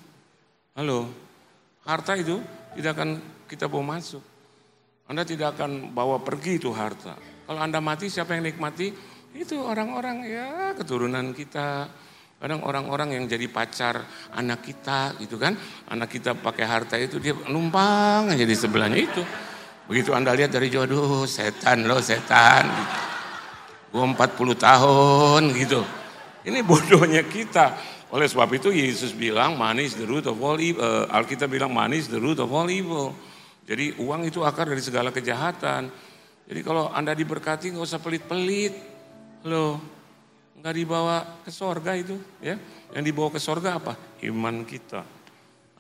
Halo, 0.78 1.10
harta 1.82 2.14
itu 2.14 2.38
tidak 2.78 3.02
akan 3.02 3.10
kita 3.50 3.66
bawa 3.66 3.98
masuk. 3.98 4.22
Anda 5.10 5.26
tidak 5.26 5.58
akan 5.58 5.90
bawa 5.90 6.22
pergi 6.22 6.62
itu 6.62 6.70
harta. 6.70 7.18
Kalau 7.46 7.62
Anda 7.62 7.78
mati 7.78 8.10
siapa 8.10 8.34
yang 8.34 8.50
nikmati? 8.50 8.90
Itu 9.38 9.62
orang-orang 9.62 10.18
ya 10.26 10.74
keturunan 10.74 11.30
kita. 11.32 11.88
Kadang 12.36 12.68
orang-orang 12.68 13.16
yang 13.16 13.24
jadi 13.30 13.48
pacar 13.48 14.02
anak 14.34 14.66
kita 14.66 15.16
gitu 15.22 15.38
kan. 15.38 15.54
Anak 15.88 16.10
kita 16.10 16.34
pakai 16.34 16.66
harta 16.66 16.98
itu 16.98 17.22
dia 17.22 17.38
numpang 17.48 18.34
aja 18.34 18.44
di 18.44 18.56
sebelahnya 18.58 19.00
itu. 19.00 19.22
Begitu 19.86 20.18
Anda 20.18 20.34
lihat 20.34 20.50
dari 20.50 20.74
jodoh, 20.74 21.30
setan 21.30 21.86
loh 21.86 22.02
setan. 22.02 22.66
Gue 23.94 24.02
40 24.02 24.18
tahun 24.58 25.42
gitu. 25.54 25.82
Ini 26.46 26.66
bodohnya 26.66 27.24
kita. 27.26 27.78
Oleh 28.14 28.30
sebab 28.30 28.50
itu 28.54 28.70
Yesus 28.70 29.14
bilang 29.14 29.58
money 29.58 29.90
is 29.90 29.98
the 29.98 30.06
root 30.06 30.26
of 30.30 30.38
all 30.42 30.58
evil. 30.58 30.82
Uh, 30.82 31.10
Alkitab 31.10 31.50
bilang 31.50 31.74
money 31.74 32.02
is 32.02 32.10
the 32.10 32.22
root 32.22 32.38
of 32.38 32.50
all 32.54 32.70
evil. 32.70 33.14
Jadi 33.66 33.98
uang 33.98 34.30
itu 34.30 34.46
akar 34.46 34.70
dari 34.70 34.82
segala 34.82 35.10
kejahatan. 35.10 35.90
Jadi 36.46 36.62
kalau 36.62 36.94
Anda 36.94 37.18
diberkati 37.18 37.74
nggak 37.74 37.86
usah 37.86 38.02
pelit-pelit. 38.02 38.74
Loh, 39.46 39.78
nggak 40.62 40.74
dibawa 40.74 41.42
ke 41.46 41.50
sorga 41.54 41.94
itu. 41.98 42.18
ya 42.42 42.58
Yang 42.94 43.04
dibawa 43.14 43.30
ke 43.34 43.40
sorga 43.42 43.78
apa? 43.78 43.94
Iman 44.26 44.66
kita. 44.66 45.06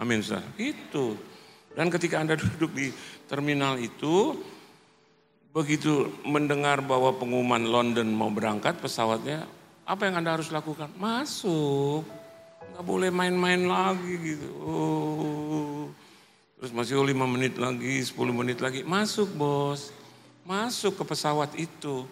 Amin, 0.02 0.22
saudara. 0.22 0.46
Itu. 0.58 1.18
Dan 1.74 1.90
ketika 1.94 2.22
Anda 2.22 2.38
duduk 2.42 2.74
di 2.74 2.90
terminal 3.30 3.78
itu, 3.78 4.38
begitu 5.54 6.10
mendengar 6.26 6.82
bahwa 6.82 7.14
pengumuman 7.16 7.62
London 7.62 8.10
mau 8.14 8.30
berangkat 8.34 8.82
pesawatnya, 8.82 9.46
apa 9.86 10.02
yang 10.10 10.18
Anda 10.18 10.38
harus 10.38 10.50
lakukan? 10.50 10.90
Masuk. 10.98 12.06
Nggak 12.74 12.86
boleh 12.86 13.10
main-main 13.14 13.62
lagi 13.70 14.14
gitu. 14.34 14.50
Oh. 14.66 15.88
Terus 16.58 16.72
masih 16.74 16.98
oh, 16.98 17.06
5 17.06 17.14
menit 17.30 17.54
lagi, 17.62 18.02
10 18.02 18.18
menit 18.34 18.58
lagi. 18.60 18.82
Masuk 18.82 19.30
bos. 19.38 19.94
Masuk 20.46 21.02
ke 21.02 21.04
pesawat 21.04 21.58
itu. 21.58 22.06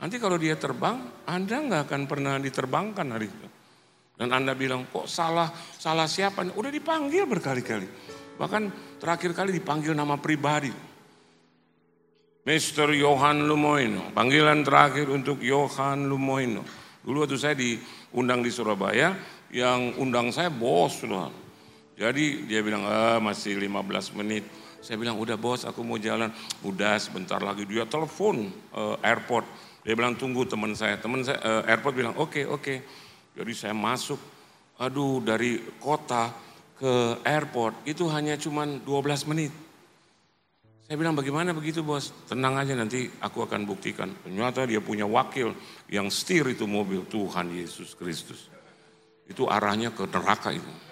Nanti 0.00 0.16
kalau 0.16 0.38
dia 0.38 0.56
terbang, 0.56 1.02
Anda 1.26 1.60
nggak 1.60 1.82
akan 1.90 2.02
pernah 2.06 2.38
diterbangkan 2.38 3.06
hari 3.10 3.28
itu. 3.28 3.46
Dan 4.16 4.30
Anda 4.30 4.54
bilang, 4.54 4.88
kok 4.88 5.10
salah, 5.10 5.50
salah 5.76 6.06
siapa? 6.06 6.46
Udah 6.54 6.70
dipanggil 6.72 7.26
berkali-kali. 7.26 7.88
Bahkan 8.40 8.62
terakhir 8.96 9.36
kali 9.36 9.56
dipanggil 9.56 9.92
nama 9.92 10.16
pribadi. 10.16 10.72
Mr. 12.40 12.96
Johan 12.96 13.44
Lumoino. 13.44 14.12
Panggilan 14.16 14.64
terakhir 14.64 15.12
untuk 15.12 15.44
Johan 15.44 16.08
Lumoino. 16.08 16.64
Dulu 17.04 17.24
waktu 17.24 17.36
saya 17.36 17.56
diundang 17.56 18.40
di 18.40 18.48
Surabaya, 18.48 19.12
yang 19.52 19.96
undang 20.00 20.32
saya 20.32 20.48
bos. 20.48 21.04
Loh. 21.04 21.28
Jadi 22.00 22.48
dia 22.48 22.64
bilang, 22.64 22.88
ah, 22.88 23.20
masih 23.20 23.60
15 23.60 24.16
menit. 24.16 24.48
Saya 24.80 24.96
bilang, 24.96 25.20
udah 25.20 25.36
bos 25.36 25.68
aku 25.68 25.84
mau 25.84 26.00
jalan. 26.00 26.32
Udah 26.64 26.96
sebentar 26.96 27.36
lagi 27.40 27.68
dia 27.68 27.84
telepon 27.84 28.48
uh, 28.72 28.96
airport. 29.04 29.44
Dia 29.84 29.92
bilang, 29.92 30.16
tunggu 30.16 30.48
teman 30.48 30.72
saya. 30.72 30.96
Teman 30.96 31.20
saya 31.20 31.36
uh, 31.44 31.62
airport 31.68 31.94
bilang, 31.96 32.16
oke 32.16 32.32
okay, 32.32 32.44
oke. 32.48 32.60
Okay. 32.64 32.78
Jadi 33.36 33.52
saya 33.54 33.76
masuk, 33.76 34.18
aduh 34.80 35.20
dari 35.20 35.60
kota 35.78 36.32
ke 36.80 37.20
airport 37.28 37.84
itu 37.84 38.08
hanya 38.08 38.40
cuma 38.40 38.64
12 38.64 39.30
menit. 39.30 39.52
Saya 40.90 40.98
bilang 40.98 41.14
bagaimana 41.14 41.54
begitu 41.54 41.86
bos? 41.86 42.10
Tenang 42.26 42.58
aja 42.58 42.74
nanti 42.74 43.06
aku 43.22 43.46
akan 43.46 43.62
buktikan. 43.62 44.10
Ternyata 44.26 44.66
dia 44.66 44.82
punya 44.82 45.06
wakil 45.06 45.54
yang 45.86 46.10
setir 46.10 46.42
itu 46.50 46.66
mobil 46.66 47.06
Tuhan 47.06 47.54
Yesus 47.54 47.94
Kristus. 47.94 48.50
Itu 49.28 49.46
arahnya 49.46 49.94
ke 49.94 50.02
neraka 50.10 50.50
itu. 50.50 50.89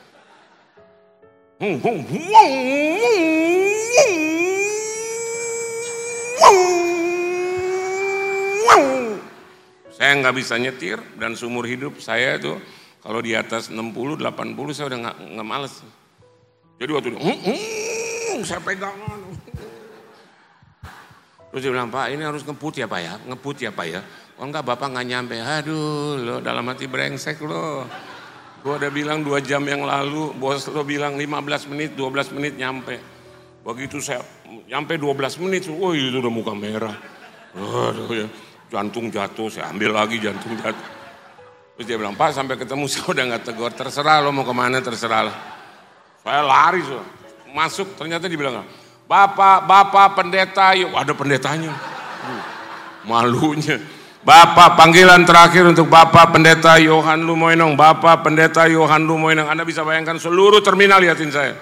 Saya 1.58 1.66
nggak 10.22 10.34
bisa 10.38 10.54
nyetir 10.54 11.02
dan 11.18 11.34
seumur 11.34 11.66
hidup 11.66 11.98
saya 11.98 12.38
itu 12.38 12.54
kalau 13.02 13.18
di 13.18 13.34
atas 13.34 13.74
60, 13.74 13.90
80 13.90 14.54
saya 14.70 14.86
udah 14.86 14.98
nggak 15.18 15.42
males. 15.42 15.82
Jadi 16.78 16.90
waktu 16.94 17.10
itu, 17.10 17.26
saya 18.46 18.62
pegangan. 18.62 19.18
Terus 21.50 21.58
dia 21.58 21.74
bilang, 21.74 21.90
Pak 21.90 22.06
ini 22.14 22.22
harus 22.22 22.46
ngebut 22.46 22.78
ya 22.78 22.86
Pak 22.86 23.00
ya, 23.02 23.18
ngebut 23.26 23.58
ya 23.58 23.74
Pak 23.74 23.86
ya. 23.90 24.06
Oh 24.38 24.46
enggak 24.46 24.62
Bapak 24.62 24.94
nggak 24.94 25.06
nyampe, 25.10 25.42
aduh 25.42 26.22
lo 26.22 26.38
dalam 26.38 26.70
hati 26.70 26.86
brengsek 26.86 27.42
lo. 27.42 27.82
Gue 28.58 28.74
udah 28.74 28.90
bilang 28.90 29.22
dua 29.22 29.38
jam 29.38 29.62
yang 29.62 29.86
lalu, 29.86 30.34
bos 30.34 30.66
lo 30.66 30.82
bilang 30.82 31.14
15 31.14 31.70
menit, 31.70 31.90
12 31.94 32.34
menit 32.34 32.58
nyampe. 32.58 32.98
Begitu 33.62 34.02
saya 34.02 34.24
nyampe 34.66 34.98
12 34.98 35.42
menit, 35.46 35.70
oh 35.70 35.94
itu 35.94 36.18
udah 36.18 36.32
muka 36.32 36.52
merah. 36.58 36.96
Aduh 37.54 38.10
ya, 38.10 38.26
jantung 38.66 39.14
jatuh, 39.14 39.46
saya 39.46 39.70
ambil 39.70 39.94
lagi 39.94 40.18
jantung 40.18 40.58
jatuh. 40.58 40.88
Terus 41.78 41.84
dia 41.86 41.94
bilang, 41.94 42.18
Pak 42.18 42.34
sampai 42.34 42.58
ketemu 42.58 42.84
saya 42.92 43.06
udah 43.06 43.24
nggak 43.30 43.42
tegur, 43.46 43.70
terserah 43.70 44.18
lo 44.18 44.34
mau 44.34 44.42
ke 44.42 44.50
mana 44.50 44.82
terserah 44.82 45.30
lah. 45.30 45.36
Saya 46.26 46.42
lari, 46.42 46.82
so. 46.82 46.98
masuk 47.54 47.94
ternyata 47.94 48.26
dibilang, 48.26 48.66
Bapak, 49.06 49.64
Bapak 49.64 50.18
pendeta, 50.18 50.74
yuk 50.74 50.92
ada 50.98 51.14
pendetanya. 51.14 51.72
malunya. 53.08 53.97
Bapak 54.26 54.74
panggilan 54.74 55.22
terakhir 55.22 55.66
untuk 55.66 55.86
Bapak 55.86 56.34
Pendeta 56.34 56.76
Yohan 56.78 57.22
Lumoinong. 57.22 57.78
Bapak 57.78 58.26
Pendeta 58.26 58.66
Yohan 58.66 59.06
Lumoinong. 59.06 59.46
Anda 59.46 59.62
bisa 59.62 59.86
bayangkan 59.86 60.18
seluruh 60.18 60.60
terminal 60.60 60.98
liatin 60.98 61.30
saya. 61.30 61.54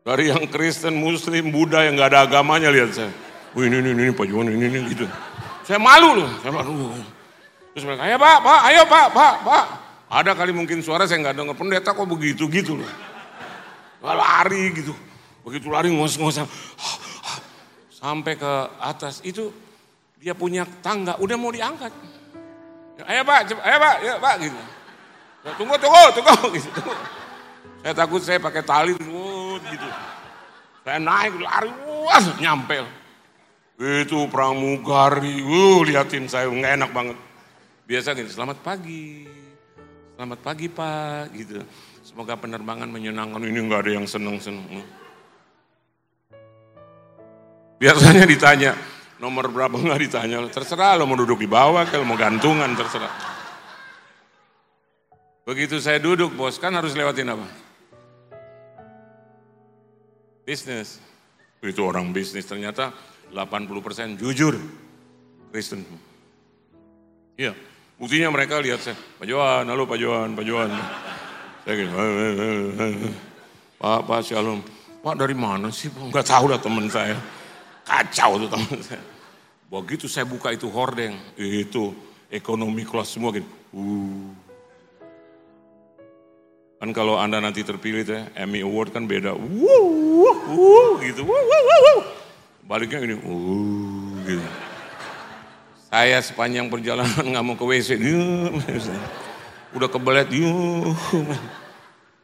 Dari 0.00 0.32
yang 0.32 0.48
Kristen, 0.48 0.96
Muslim, 0.96 1.52
Buddha 1.52 1.84
yang 1.84 1.96
gak 1.96 2.16
ada 2.16 2.20
agamanya 2.24 2.72
lihat 2.72 2.96
saya. 2.96 3.12
Wih 3.52 3.68
ini, 3.68 3.82
ini, 3.84 3.90
ini, 3.96 4.12
Pak 4.14 4.26
Yohan, 4.28 4.48
ini, 4.52 4.66
ini, 4.70 4.78
gitu. 4.92 5.04
Saya 5.66 5.76
malu 5.76 6.24
loh, 6.24 6.30
saya 6.40 6.52
malu. 6.54 6.94
Terus 7.76 7.84
mereka, 7.86 8.08
ayo 8.08 8.16
Pak, 8.16 8.38
Pak, 8.42 8.60
ayo 8.70 8.82
Pak, 8.86 9.06
Pak, 9.12 9.34
Pak. 9.44 9.64
Ada 10.10 10.32
kali 10.34 10.50
mungkin 10.50 10.82
suara 10.82 11.06
saya 11.06 11.22
nggak 11.22 11.36
dengar 11.38 11.54
pendeta 11.54 11.94
kok 11.94 12.08
begitu 12.08 12.50
gitu 12.50 12.74
loh 12.80 12.90
lari 14.02 14.72
gitu. 14.72 14.96
Begitu 15.44 15.68
lari 15.68 15.92
ngos-ngosan. 15.92 16.48
Sampai 17.92 18.36
ke 18.40 18.52
atas 18.80 19.20
itu 19.24 19.52
dia 20.20 20.36
punya 20.36 20.68
tangga 20.84 21.16
udah 21.16 21.36
mau 21.40 21.48
diangkat. 21.48 21.88
Ayo 23.00 23.24
pak, 23.24 23.48
cepat, 23.48 23.64
ayo 23.64 23.76
pak, 23.80 23.94
ya 24.04 24.14
pak 24.20 24.34
gitu. 24.44 24.60
Ya, 25.40 25.50
tunggu, 25.56 25.74
tunggu, 25.80 26.02
tunggu 26.12 26.46
gitu. 26.60 26.68
Tunggu. 26.76 26.94
Saya 27.80 27.94
takut 27.96 28.20
saya 28.20 28.36
pakai 28.36 28.60
tali 28.60 28.92
gitu. 28.92 29.88
Saya 30.84 31.00
naik 31.00 31.40
lari, 31.40 31.72
wah 32.04 32.26
nyampe. 32.36 32.84
Itu 33.80 34.28
pramugari, 34.28 35.40
uh, 35.40 35.80
liatin 35.88 36.28
saya 36.28 36.52
nggak 36.52 36.72
enak 36.76 36.90
banget. 36.92 37.16
Biasa 37.88 38.12
gitu, 38.12 38.28
selamat 38.28 38.60
pagi, 38.60 39.24
selamat 40.20 40.38
pagi 40.44 40.68
pak, 40.68 41.32
gitu. 41.32 41.64
Semoga 42.04 42.36
penerbangan 42.36 42.92
menyenangkan. 42.92 43.40
Ini 43.40 43.56
nggak 43.56 43.80
ada 43.88 43.92
yang 43.96 44.04
seneng-seneng. 44.04 44.84
Biasanya 47.80 48.28
ditanya, 48.28 48.76
nomor 49.20 49.52
berapa 49.52 49.76
nggak 49.76 50.00
ditanya. 50.00 50.40
Terserah 50.48 50.96
lo 50.96 51.04
mau 51.04 51.14
duduk 51.14 51.38
di 51.38 51.46
bawah, 51.46 51.84
kalau 51.84 52.08
mau 52.08 52.16
gantungan 52.16 52.72
terserah. 52.72 53.12
Begitu 55.44 55.76
saya 55.78 56.00
duduk 56.00 56.32
bos, 56.32 56.56
kan 56.56 56.72
harus 56.72 56.96
lewatin 56.96 57.36
apa? 57.36 57.44
Bisnis. 60.48 60.98
Itu 61.60 61.84
orang 61.84 62.16
bisnis 62.16 62.48
ternyata 62.48 62.96
80% 63.28 64.16
jujur 64.16 64.56
Kristen. 65.52 65.84
Iya, 67.36 67.52
buktinya 68.00 68.32
mereka 68.32 68.56
lihat 68.60 68.80
saya, 68.80 68.96
Pak 68.96 69.28
Johan, 69.28 69.68
halo 69.68 69.84
Pak 69.84 69.98
Johan, 70.00 70.32
Pak 70.32 70.44
Johan. 70.48 70.70
Saya 71.64 71.74
gini, 71.76 71.92
Pak, 73.76 74.00
Pak 74.08 74.20
Shalom. 74.24 74.64
Pak 75.00 75.16
dari 75.16 75.36
mana 75.36 75.72
sih? 75.72 75.88
Enggak 75.92 76.28
tahu 76.28 76.52
lah 76.52 76.60
teman 76.60 76.88
saya. 76.88 77.16
Kacau 77.90 78.38
tuh 78.38 78.46
teman 78.46 78.78
saya. 78.86 79.02
Begitu 79.66 80.06
saya 80.06 80.22
buka 80.22 80.54
itu 80.54 80.70
hordeng, 80.70 81.18
itu 81.34 81.90
ekonomi 82.30 82.86
kelas 82.86 83.10
semua 83.10 83.34
gitu. 83.34 83.50
Uh. 83.74 84.30
Kan 86.78 86.94
kalau 86.94 87.18
Anda 87.18 87.42
nanti 87.42 87.66
terpilih 87.66 88.06
tuh, 88.06 88.22
Emmy 88.38 88.62
Award 88.62 88.94
kan 88.94 89.04
beda. 89.04 89.34
Wuh, 89.34 90.38
wuh, 90.48 90.90
gitu. 91.02 91.26
Wuh, 91.26 91.34
wuh, 91.34 91.62
wuh, 91.66 91.80
wuh. 91.84 92.02
Baliknya 92.64 93.02
gini, 93.02 93.18
uh, 93.18 94.14
gitu. 94.24 94.46
Saya 95.90 96.22
sepanjang 96.22 96.70
perjalanan 96.70 97.26
nggak 97.34 97.44
mau 97.44 97.58
ke 97.58 97.66
WC. 97.66 97.98
udah 99.76 99.88
kebelet 99.90 100.30
yuk. 100.30 100.94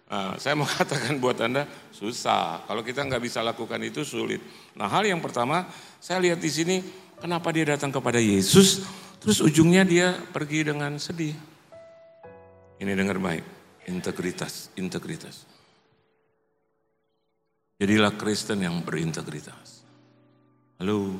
Nah, 0.06 0.38
saya 0.38 0.54
mau 0.54 0.68
katakan 0.78 1.18
buat 1.18 1.38
Anda 1.42 1.66
susah. 1.90 2.62
Kalau 2.66 2.82
kita 2.86 3.02
nggak 3.02 3.22
bisa 3.22 3.42
lakukan 3.42 3.82
itu 3.82 4.06
sulit. 4.06 4.38
Nah 4.78 4.86
hal 4.86 5.06
yang 5.06 5.18
pertama 5.18 5.66
saya 5.98 6.22
lihat 6.22 6.38
di 6.38 6.50
sini 6.50 6.76
kenapa 7.18 7.50
dia 7.50 7.66
datang 7.66 7.90
kepada 7.90 8.22
Yesus, 8.22 8.86
terus 9.18 9.42
ujungnya 9.42 9.82
dia 9.82 10.14
pergi 10.14 10.70
dengan 10.70 10.94
sedih. 11.00 11.34
Ini 12.76 12.92
dengar 12.92 13.16
baik, 13.16 13.44
integritas, 13.88 14.68
integritas. 14.76 15.48
Jadilah 17.80 18.12
Kristen 18.16 18.64
yang 18.64 18.84
berintegritas. 18.84 19.84
Halo. 20.76 21.16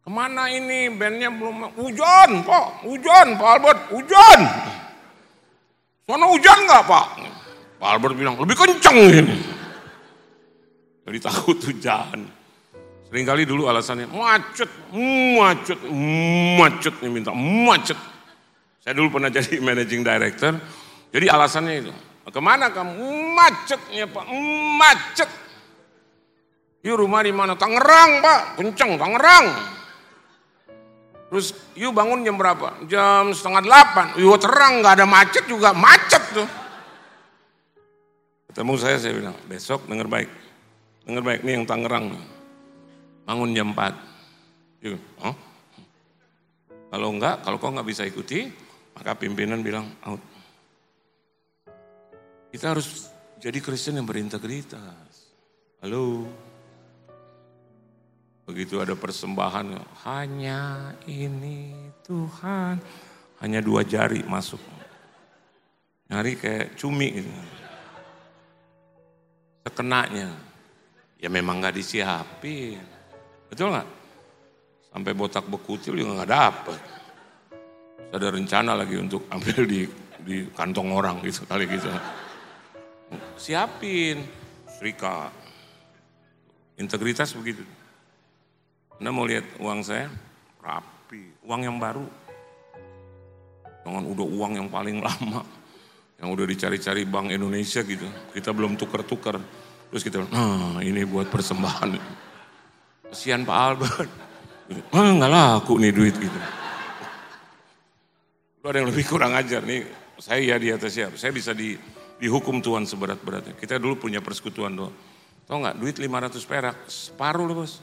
Ke 0.00 0.08
mana 0.08 0.48
ini 0.48 0.88
bandnya 0.88 1.28
belum 1.28 1.76
hujan, 1.76 2.40
Pak? 2.40 2.88
Hujan, 2.88 3.36
Pak 3.36 3.48
Albert, 3.60 3.80
hujan. 3.92 4.40
Mana 6.08 6.24
hujan 6.26 6.58
nggak 6.64 6.84
Pak? 6.88 7.06
Pak 7.80 7.88
Albert 7.88 8.12
bilang, 8.12 8.36
lebih 8.36 8.52
kenceng 8.52 8.98
ini. 9.08 9.36
Jadi 11.08 11.18
takut 11.18 11.56
hujan. 11.56 12.28
Seringkali 13.10 13.42
dulu 13.42 13.66
alasannya 13.66 14.06
macet, 14.06 14.70
macet, 15.34 15.80
macet 16.60 16.94
nih 17.02 17.10
minta 17.10 17.34
macet. 17.34 17.98
Saya 18.84 18.94
dulu 18.94 19.18
pernah 19.18 19.32
jadi 19.32 19.58
managing 19.66 20.06
director. 20.06 20.54
Jadi 21.10 21.26
alasannya 21.26 21.74
itu. 21.82 21.92
Ke 22.30 22.38
mana 22.38 22.70
kamu? 22.70 22.94
Macetnya 23.34 24.06
Pak, 24.06 24.28
macet. 24.78 25.30
Yuk 26.86 27.00
rumah 27.00 27.26
di 27.26 27.34
mana? 27.34 27.58
Tangerang 27.58 28.22
Pak, 28.22 28.40
kenceng 28.60 28.94
Tangerang. 28.94 29.46
Terus 31.32 31.50
yuk 31.74 31.90
bangun 31.90 32.22
jam 32.22 32.38
berapa? 32.38 32.86
Jam 32.86 33.34
setengah 33.34 33.66
delapan. 33.66 34.06
Yuk 34.20 34.38
terang, 34.38 34.78
nggak 34.78 35.02
ada 35.02 35.06
macet 35.10 35.42
juga, 35.50 35.74
macet 35.74 36.22
tuh. 36.30 36.59
Ketemu 38.50 38.74
saya, 38.82 38.98
saya 38.98 39.14
bilang, 39.14 39.38
besok 39.46 39.86
denger 39.86 40.10
baik. 40.10 40.30
Denger 41.06 41.22
baik, 41.22 41.40
nih 41.46 41.54
yang 41.54 41.70
Tangerang. 41.70 42.18
Bangun 43.22 43.54
jam 43.54 43.70
4. 43.70 43.94
Yuk, 44.82 44.98
oh. 45.22 45.38
Kalau 46.90 47.14
enggak, 47.14 47.46
kalau 47.46 47.62
kau 47.62 47.70
nggak 47.70 47.86
bisa 47.86 48.02
ikuti, 48.02 48.50
maka 48.98 49.14
pimpinan 49.14 49.62
bilang 49.62 49.86
out. 50.02 50.18
Kita 52.50 52.74
harus 52.74 53.06
jadi 53.38 53.62
Kristen 53.62 54.02
yang 54.02 54.10
berintegritas. 54.10 55.30
Halo. 55.78 56.26
Begitu 58.50 58.82
ada 58.82 58.98
persembahan, 58.98 59.78
hanya 60.10 60.90
ini 61.06 61.70
Tuhan. 62.02 62.82
Hanya 63.38 63.62
dua 63.62 63.86
jari 63.86 64.26
masuk. 64.26 64.58
Nyari 66.10 66.34
kayak 66.34 66.74
cumi 66.74 67.22
gitu. 67.22 67.59
Sekenanya. 69.66 70.30
Ya 71.20 71.28
memang 71.28 71.60
nggak 71.60 71.76
disiapin. 71.76 72.80
Betul 73.52 73.76
nggak? 73.76 73.88
Sampai 74.90 75.12
botak 75.12 75.46
bekutil 75.46 75.94
juga 75.94 76.22
nggak 76.22 76.32
dapet. 76.32 76.80
Ada 78.10 78.28
rencana 78.34 78.74
lagi 78.74 78.96
untuk 78.98 79.28
ambil 79.30 79.62
di 79.68 79.86
di 80.24 80.44
kantong 80.52 80.92
orang 80.92 81.20
gitu 81.24 81.46
kali 81.48 81.64
gitu. 81.68 81.88
Siapin, 83.36 84.22
serika. 84.66 85.32
Integritas 86.80 87.36
begitu. 87.36 87.64
Anda 89.00 89.12
mau 89.12 89.28
lihat 89.28 89.44
uang 89.60 89.80
saya? 89.84 90.08
Rapi, 90.60 91.44
uang 91.44 91.60
yang 91.64 91.76
baru. 91.76 92.04
Jangan 93.84 94.04
udah 94.04 94.26
uang 94.28 94.52
yang 94.60 94.68
paling 94.68 95.00
lama. 95.00 95.44
Yang 96.20 96.28
udah 96.36 96.46
dicari-cari 96.46 97.02
Bank 97.08 97.32
Indonesia 97.32 97.80
gitu. 97.80 98.04
Kita 98.36 98.52
belum 98.52 98.76
tuker-tuker. 98.76 99.40
Terus 99.90 100.02
kita, 100.06 100.22
nah 100.30 100.78
ini 100.84 101.02
buat 101.02 101.26
persembahan. 101.32 101.98
Kesian 103.10 103.42
Pak 103.42 103.58
Albert. 103.58 104.12
Ah 104.94 105.10
nggak 105.10 105.32
laku 105.34 105.82
nih 105.82 105.90
duit 105.90 106.14
gitu. 106.14 106.38
Lu 108.62 108.70
ada 108.70 108.78
yang 108.78 108.86
lebih 108.86 109.02
kurang 109.02 109.34
ajar 109.34 109.66
nih. 109.66 109.82
Saya 110.22 110.54
ya 110.54 110.56
di 110.62 110.70
atas 110.70 110.94
siap. 110.94 111.18
Saya 111.18 111.34
bisa 111.34 111.50
di, 111.50 111.74
dihukum 112.22 112.62
Tuhan 112.62 112.86
seberat-beratnya. 112.86 113.58
Kita 113.58 113.82
dulu 113.82 114.06
punya 114.06 114.22
persekutuan 114.22 114.78
doang. 114.78 114.94
Tahu 115.50 115.58
nggak 115.58 115.76
duit 115.82 115.98
500 115.98 116.38
perak, 116.46 116.76
separuh 116.86 117.50
loh 117.50 117.66
bos. 117.66 117.82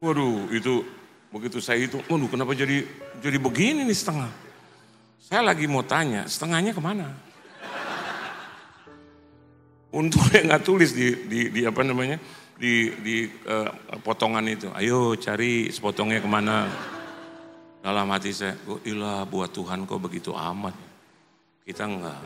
Waduh, 0.00 0.48
itu 0.48 0.88
begitu 1.28 1.60
saya 1.60 1.84
itu, 1.84 2.00
waduh 2.08 2.24
kenapa 2.32 2.56
jadi 2.56 2.88
jadi 3.20 3.36
begini 3.36 3.84
nih 3.84 3.92
setengah? 3.92 4.32
Saya 5.20 5.44
lagi 5.44 5.68
mau 5.68 5.84
tanya, 5.84 6.24
setengahnya 6.24 6.72
ke 6.72 6.80
mana? 6.80 7.12
Untungnya 9.92 10.40
nggak 10.48 10.64
tulis 10.64 10.96
di, 10.96 11.12
di, 11.28 11.40
di 11.52 11.60
apa 11.68 11.84
namanya 11.84 12.16
di, 12.56 12.88
di 13.04 13.16
uh, 13.44 13.68
potongan 14.00 14.48
itu. 14.48 14.72
Ayo 14.72 15.12
cari 15.20 15.68
sepotongnya 15.68 16.24
ke 16.24 16.30
mana? 16.30 16.64
Dalam 17.84 18.08
hati 18.12 18.32
saya, 18.32 18.56
kok 18.60 18.80
ilah 18.88 19.28
buat 19.28 19.52
Tuhan 19.52 19.84
kok 19.84 20.00
begitu 20.00 20.32
amat. 20.32 20.72
Kita 21.68 21.84
enggak 21.84 22.20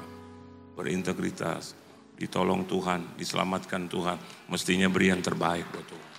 berintegritas, 0.78 1.74
ditolong 2.14 2.62
Tuhan, 2.66 3.18
diselamatkan 3.18 3.90
Tuhan. 3.90 4.18
Mestinya 4.50 4.86
beri 4.86 5.10
yang 5.10 5.22
terbaik 5.22 5.66
buat 5.70 5.86
Tuhan. 5.86 6.10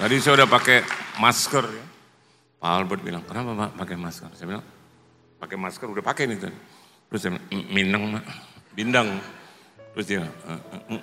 Tadi 0.00 0.14
saya 0.20 0.44
udah 0.44 0.48
pakai 0.48 0.78
masker 1.20 1.66
ya. 1.66 1.97
Pak 2.58 2.70
Albert 2.74 3.02
bilang, 3.06 3.22
kenapa 3.22 3.54
Pak 3.54 3.70
pakai 3.78 3.96
masker? 3.96 4.30
Saya 4.34 4.46
bilang, 4.50 4.64
pakai 5.38 5.56
masker 5.58 5.86
udah 5.86 6.04
pakai 6.04 6.26
nih. 6.26 6.38
Terus 6.42 7.20
saya 7.22 7.38
bilang, 7.38 7.46
minang 7.70 8.02
mak, 8.18 8.24
bindang. 8.74 9.08
Terus 9.94 10.06
dia, 10.06 10.26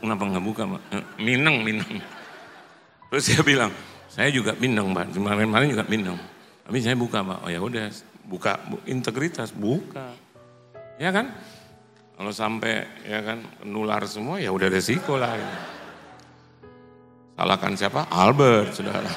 kenapa 0.03 0.23
nggak 0.27 0.45
buka 0.45 0.63
mak? 0.67 0.83
Minang, 1.15 1.63
minang. 1.63 1.89
Terus 3.07 3.23
saya 3.31 3.41
bilang, 3.47 3.71
saya 4.11 4.31
juga 4.31 4.51
bindang 4.55 4.91
Pak, 4.91 5.15
kemarin-kemarin 5.15 5.67
juga 5.71 5.87
bindang. 5.87 6.19
Tapi 6.67 6.77
saya 6.83 6.95
buka 6.99 7.23
Pak, 7.23 7.47
oh 7.47 7.49
ya 7.51 7.59
udah, 7.63 7.87
buka 8.27 8.59
integritas, 8.87 9.55
buka. 9.55 10.11
Ya 10.99 11.11
kan? 11.11 11.31
Kalau 12.15 12.31
sampai 12.31 12.87
ya 13.03 13.19
kan 13.19 13.43
nular 13.67 14.03
semua 14.07 14.39
ya 14.39 14.51
udah 14.55 14.71
resiko 14.71 15.19
lah. 15.19 15.35
Ya. 15.35 15.51
Salahkan 17.35 17.75
siapa? 17.75 18.07
Albert, 18.07 18.71
saudara. 18.71 19.11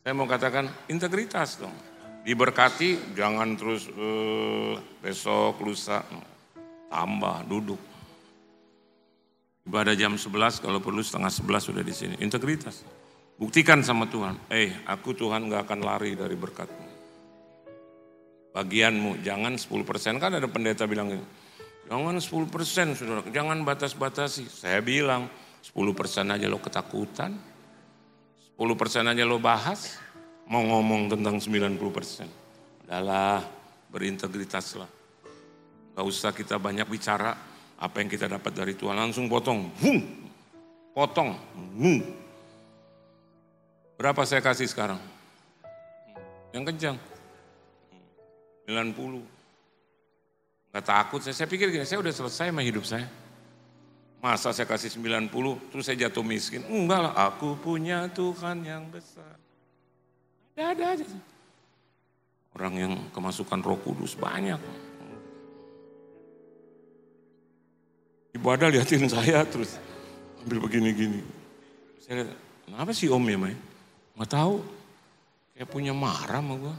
Saya 0.00 0.16
mau 0.16 0.24
katakan 0.24 0.64
integritas 0.88 1.60
dong. 1.60 1.76
Diberkati, 2.24 3.16
jangan 3.16 3.52
terus 3.56 3.88
uh, 3.92 4.76
besok, 5.00 5.60
lusa, 5.60 6.04
tambah, 6.88 7.44
duduk. 7.44 7.80
Ibadah 9.68 9.92
jam 9.96 10.16
11, 10.16 10.64
kalau 10.64 10.80
perlu 10.80 11.04
setengah 11.04 11.28
11 11.28 11.68
sudah 11.72 11.84
di 11.84 11.92
sini. 11.92 12.14
Integritas. 12.20 12.84
Buktikan 13.40 13.80
sama 13.80 14.04
Tuhan, 14.08 14.36
eh 14.52 14.72
aku 14.84 15.16
Tuhan 15.16 15.48
gak 15.48 15.68
akan 15.68 15.80
lari 15.80 16.12
dari 16.12 16.36
berkatmu. 16.36 16.88
Bagianmu, 18.52 19.24
jangan 19.24 19.56
10%. 19.56 20.20
Kan 20.20 20.36
ada 20.36 20.44
pendeta 20.44 20.84
bilang 20.84 21.08
gitu, 21.08 21.24
jangan 21.88 22.20
10% 22.20 23.00
saudara, 23.00 23.24
jangan 23.32 23.64
batas-batasi. 23.64 24.44
Saya 24.44 24.84
bilang, 24.84 25.28
10 25.64 25.96
persen 25.96 26.28
aja 26.28 26.52
lo 26.52 26.60
ketakutan, 26.60 27.32
10 27.32 27.49
persen 28.76 29.08
aja 29.08 29.24
lo 29.24 29.40
bahas, 29.40 29.96
mau 30.44 30.60
ngomong 30.60 31.16
tentang 31.16 31.40
90 31.40 31.80
persen. 31.88 32.28
Adalah 32.84 33.40
berintegritaslah. 33.88 34.90
Gak 35.96 36.06
usah 36.06 36.30
kita 36.36 36.60
banyak 36.60 36.84
bicara 36.84 37.32
apa 37.80 37.96
yang 38.02 38.12
kita 38.12 38.28
dapat 38.28 38.52
dari 38.52 38.74
Tuhan. 38.76 38.98
Langsung 38.98 39.32
potong, 39.32 39.72
Bum. 39.80 39.98
potong. 40.92 41.32
Bum. 41.76 41.98
Berapa 43.96 44.24
saya 44.28 44.44
kasih 44.44 44.68
sekarang? 44.68 45.00
Yang 46.52 46.64
kencang. 46.74 46.96
90. 48.68 49.24
Gak 50.70 50.84
takut, 50.86 51.20
saya, 51.24 51.34
saya 51.34 51.48
pikir 51.50 51.72
gini, 51.74 51.82
saya 51.82 51.98
udah 51.98 52.14
selesai 52.14 52.52
sama 52.52 52.62
hidup 52.62 52.86
saya. 52.86 53.08
Masa 54.20 54.52
saya 54.52 54.68
kasih 54.68 54.92
90 55.00 55.32
terus 55.72 55.84
saya 55.88 55.96
jatuh 55.96 56.20
miskin? 56.20 56.60
Enggak 56.68 57.08
lah, 57.08 57.14
aku 57.16 57.56
punya 57.56 58.04
Tuhan 58.12 58.60
yang 58.60 58.84
besar. 58.92 59.40
Ada-ada 60.52 60.84
aja. 60.92 61.04
Orang 62.52 62.76
yang 62.76 62.92
kemasukan 63.16 63.64
roh 63.64 63.80
kudus 63.80 64.12
banyak. 64.12 64.60
Ibadah 68.36 68.68
liatin 68.68 69.08
saya 69.08 69.40
terus 69.48 69.80
ambil 70.44 70.68
begini-gini. 70.68 71.24
Saya 72.04 72.20
lihat, 72.20 72.36
kenapa 72.68 72.92
sih 72.92 73.08
om 73.08 73.24
ya 73.24 73.40
Mai? 73.40 73.56
Gak 74.20 74.36
tahu. 74.36 74.60
Kayak 75.56 75.68
punya 75.72 75.92
marah 75.96 76.44
sama 76.44 76.60
gue. 76.60 76.76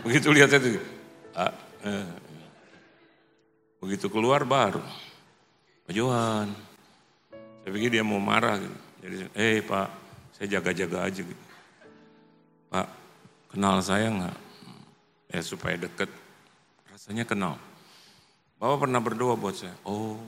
Begitu 0.00 0.28
lihat 0.32 0.48
itu. 0.56 0.80
Ah, 1.36 1.52
eh, 1.84 2.08
Begitu 3.86 4.10
keluar 4.10 4.42
baru, 4.42 4.82
Pak 5.86 5.94
Johan, 5.94 6.50
saya 7.62 7.70
pikir 7.70 7.94
dia 7.94 8.02
mau 8.02 8.18
marah 8.18 8.58
gitu. 8.58 8.78
Jadi, 8.98 9.16
eh 9.38 9.62
Pak, 9.62 9.88
saya 10.34 10.58
jaga-jaga 10.58 11.06
aja 11.06 11.22
gitu. 11.22 11.44
Pak, 12.66 12.90
kenal 13.54 13.78
saya 13.86 14.10
nggak? 14.10 14.36
Ya 15.30 15.38
supaya 15.38 15.78
deket. 15.78 16.10
Rasanya 16.90 17.30
kenal. 17.30 17.62
Bapak 18.58 18.90
pernah 18.90 18.98
berdoa 18.98 19.38
buat 19.38 19.54
saya. 19.54 19.78
Oh, 19.86 20.18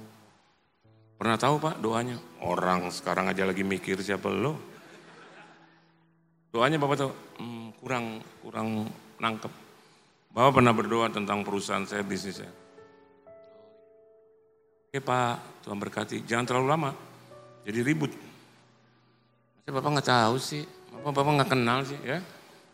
pernah 1.19 1.35
tahu 1.35 1.59
Pak 1.59 1.83
doanya? 1.83 2.15
Orang 2.39 2.95
sekarang 2.95 3.27
aja 3.27 3.43
lagi 3.43 3.67
mikir 3.67 3.99
siapa 3.99 4.31
lo. 4.31 4.55
Doanya 6.55 6.79
Bapak 6.79 6.95
tahu? 6.95 7.11
Hmm, 7.43 7.75
kurang 7.83 8.23
kurang 8.39 8.87
nangkep. 9.19 9.51
Bapak 10.31 10.63
pernah 10.63 10.71
berdoa 10.71 11.11
tentang 11.11 11.43
perusahaan 11.43 11.83
saya, 11.83 12.07
bisnis 12.07 12.39
saya. 12.39 12.68
Oke 14.89 15.05
Pak, 15.05 15.61
Tuhan 15.69 15.77
berkati. 15.77 16.25
Jangan 16.25 16.49
terlalu 16.49 16.67
lama. 16.73 16.91
Jadi 17.69 17.79
ribut. 17.85 18.09
Masa 18.09 19.69
Bapak 19.69 19.91
nggak 20.01 20.09
tahu 20.09 20.35
sih? 20.41 20.65
Bapak 20.97 21.13
Bapak 21.13 21.33
nggak 21.37 21.51
kenal 21.53 21.85
sih 21.85 22.01
ya? 22.01 22.25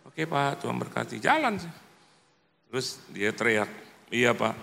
Oke 0.07 0.23
Pak, 0.31 0.63
Tuhan 0.63 0.79
berkati. 0.79 1.19
Jalan 1.19 1.59
sih. 1.59 1.73
Terus 2.71 3.03
dia 3.11 3.35
teriak, 3.35 3.67
iya 4.15 4.31
Pak. 4.31 4.55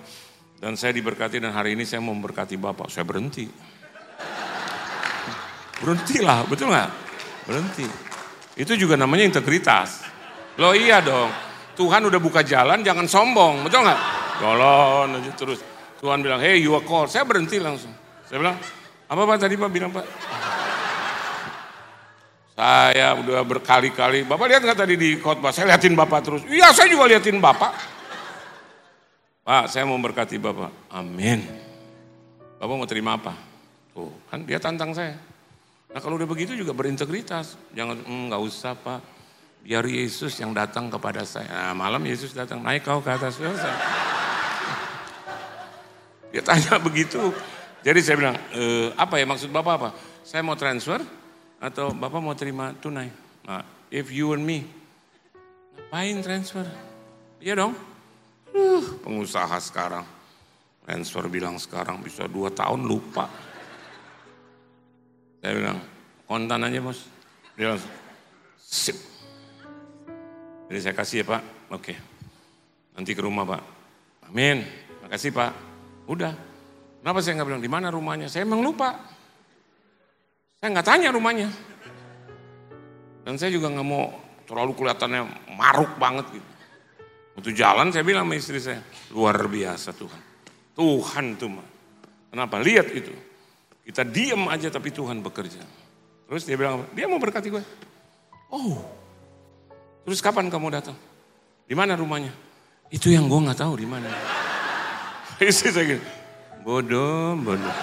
Dan 0.64 0.80
saya 0.80 0.96
diberkati 0.96 1.44
dan 1.44 1.52
hari 1.52 1.76
ini 1.76 1.84
saya 1.84 2.00
mau 2.00 2.16
memberkati 2.16 2.56
Bapak. 2.56 2.88
Saya 2.88 3.04
berhenti. 3.04 3.52
Berhentilah, 5.84 6.48
betul 6.48 6.72
nggak? 6.72 6.92
Berhenti. 7.52 7.88
Itu 8.56 8.80
juga 8.80 8.96
namanya 8.96 9.28
integritas. 9.28 10.08
Loh 10.56 10.72
iya 10.72 11.04
dong, 11.04 11.28
Tuhan 11.76 12.08
udah 12.08 12.20
buka 12.24 12.48
jalan, 12.48 12.80
jangan 12.80 13.12
sombong, 13.12 13.68
betul 13.68 13.84
nggak? 13.84 14.00
Jalan 14.40 15.20
aja 15.20 15.32
terus. 15.36 15.71
Tuhan 16.02 16.26
bilang, 16.26 16.42
hey 16.42 16.58
you 16.58 16.74
are 16.74 16.82
called. 16.82 17.14
Saya 17.14 17.22
berhenti 17.24 17.62
langsung. 17.62 17.94
Saya 18.26 18.42
bilang, 18.42 18.58
apa 19.06 19.22
Pak 19.22 19.38
tadi 19.38 19.54
Pak 19.54 19.70
bilang 19.70 19.94
Pak? 19.94 20.06
Saya 22.58 23.16
udah 23.16 23.46
berkali-kali, 23.46 24.26
Bapak 24.26 24.46
lihat 24.50 24.62
nggak 24.66 24.80
tadi 24.82 24.96
di 24.98 25.16
khotbah? 25.22 25.54
Saya 25.54 25.72
liatin 25.74 25.94
Bapak 25.94 26.20
terus. 26.26 26.42
Iya 26.50 26.74
saya 26.74 26.90
juga 26.90 27.06
liatin 27.06 27.38
Bapak. 27.38 27.72
Pak 29.46 29.66
saya 29.70 29.86
mau 29.86 29.98
berkati 30.02 30.42
Bapak. 30.42 30.94
Amin. 30.94 31.46
Bapak 32.58 32.76
mau 32.76 32.90
terima 32.90 33.18
apa? 33.18 33.38
Tuh 33.94 34.10
kan 34.30 34.42
dia 34.46 34.58
tantang 34.58 34.94
saya. 34.94 35.18
Nah 35.92 36.00
kalau 36.00 36.16
udah 36.16 36.30
begitu 36.30 36.56
juga 36.56 36.72
berintegritas. 36.72 37.60
Jangan, 37.76 38.02
hmm, 38.04 38.24
nggak 38.32 38.42
mm, 38.42 38.50
usah 38.50 38.74
Pak. 38.78 39.00
Biar 39.62 39.86
Yesus 39.86 40.34
yang 40.42 40.58
datang 40.58 40.90
kepada 40.90 41.22
saya. 41.22 41.46
Nah, 41.46 41.78
malam 41.78 42.02
Yesus 42.02 42.34
datang, 42.34 42.66
naik 42.66 42.82
kau 42.82 42.98
ke 42.98 43.14
atas. 43.14 43.38
Saya. 43.38 44.21
Dia 46.34 46.41
tanya 46.41 46.80
begitu. 46.80 47.20
Jadi 47.84 48.00
saya 48.00 48.15
bilang, 48.15 48.38
e, 48.54 48.94
apa 48.96 49.20
ya 49.20 49.26
maksud 49.28 49.52
Bapak 49.52 49.74
apa? 49.76 49.89
Saya 50.24 50.46
mau 50.46 50.56
transfer 50.56 51.02
atau 51.60 51.91
Bapak 51.91 52.22
mau 52.24 52.32
terima 52.38 52.72
tunai? 52.78 53.12
Nah, 53.44 53.65
if 53.91 54.08
you 54.13 54.32
and 54.32 54.46
me, 54.46 54.63
ngapain 55.91 56.24
transfer? 56.24 56.63
Iya 57.44 57.60
dong. 57.60 57.76
Uh, 58.56 58.80
pengusaha 59.04 59.60
sekarang. 59.60 60.08
Transfer 60.88 61.28
bilang 61.28 61.60
sekarang 61.60 62.00
bisa 62.00 62.32
dua 62.32 62.48
tahun 62.48 62.88
lupa. 62.88 63.28
Saya 65.44 65.52
bilang, 65.52 65.80
kontan 66.30 66.63
aja 66.63 66.80
bos. 66.80 67.04
Dia 67.60 67.76
bilang, 67.76 67.82
sip. 68.56 68.96
Jadi 70.72 70.80
saya 70.80 70.96
kasih 70.96 71.17
ya 71.22 71.26
pak, 71.28 71.41
oke. 71.76 71.94
Nanti 72.96 73.12
ke 73.12 73.20
rumah 73.20 73.44
pak. 73.44 73.62
Amin, 74.32 74.63
makasih 75.04 75.36
pak. 75.36 75.71
Udah. 76.12 76.36
Kenapa 77.00 77.24
saya 77.24 77.39
nggak 77.39 77.47
bilang 77.47 77.63
di 77.63 77.71
mana 77.71 77.88
rumahnya? 77.88 78.28
Saya 78.28 78.43
emang 78.43 78.60
lupa. 78.60 79.00
Saya 80.60 80.76
nggak 80.76 80.88
tanya 80.88 81.10
rumahnya. 81.15 81.47
Dan 83.24 83.39
saya 83.39 83.56
juga 83.56 83.71
nggak 83.71 83.88
mau 83.88 84.12
terlalu 84.43 84.76
kelihatannya 84.76 85.21
maruk 85.56 85.95
banget 85.95 86.28
gitu. 86.36 86.50
Waktu 87.39 87.52
jalan 87.56 87.95
saya 87.95 88.04
bilang 88.04 88.28
sama 88.28 88.36
istri 88.36 88.60
saya, 88.60 88.84
luar 89.15 89.39
biasa 89.47 89.95
Tuhan. 89.95 90.21
Tuhan 90.76 91.26
tuh 91.39 91.50
mah. 91.56 91.67
Kenapa? 92.28 92.60
Lihat 92.60 92.91
itu. 92.91 93.15
Kita 93.88 94.04
diam 94.04 94.52
aja 94.52 94.67
tapi 94.67 94.91
Tuhan 94.91 95.24
bekerja. 95.24 95.63
Terus 96.28 96.43
dia 96.43 96.60
bilang, 96.60 96.91
dia 96.91 97.08
mau 97.08 97.19
berkati 97.24 97.47
gue. 97.47 97.63
Oh, 98.52 98.84
terus 100.04 100.19
kapan 100.19 100.52
kamu 100.52 100.76
datang? 100.76 100.95
Di 101.63 101.71
mana 101.71 101.95
rumahnya? 101.95 102.36
Itu 102.91 103.08
yang 103.08 103.32
gue 103.32 103.39
nggak 103.39 103.63
tahu 103.63 103.80
di 103.80 103.88
mana. 103.88 104.12
Istri 105.41 105.69
saya 105.73 105.86
gitu, 105.97 106.06
bodoh, 106.62 107.34
bodoh. 107.41 107.75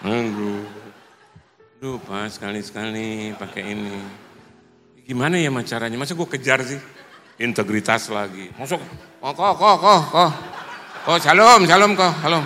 Aduh, 0.00 0.64
Duh, 1.76 2.00
pas 2.00 2.32
sekali-sekali 2.32 3.36
pakai 3.36 3.76
ini. 3.76 4.00
Gimana 5.04 5.36
ya 5.36 5.52
caranya? 5.60 6.00
Masa 6.00 6.16
gue 6.16 6.24
kejar 6.24 6.64
sih? 6.64 6.80
integritas 7.36 8.08
lagi. 8.08 8.48
Masuk, 8.56 8.80
kok, 9.20 9.32
kok, 9.36 9.54
kok, 9.60 9.76
kok, 9.80 10.02
kok, 10.08 10.30
kok, 11.04 11.18
shalom, 11.20 11.60
shalom, 11.68 11.92
kok, 11.92 12.12
shalom. 12.24 12.44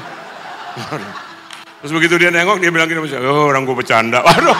Terus 1.80 1.92
begitu 1.96 2.14
dia 2.20 2.30
nengok, 2.34 2.60
dia 2.60 2.70
bilang 2.74 2.90
gini, 2.90 3.00
oh, 3.22 3.48
orang 3.48 3.62
gue 3.64 3.76
bercanda. 3.76 4.20
Waduh. 4.26 4.58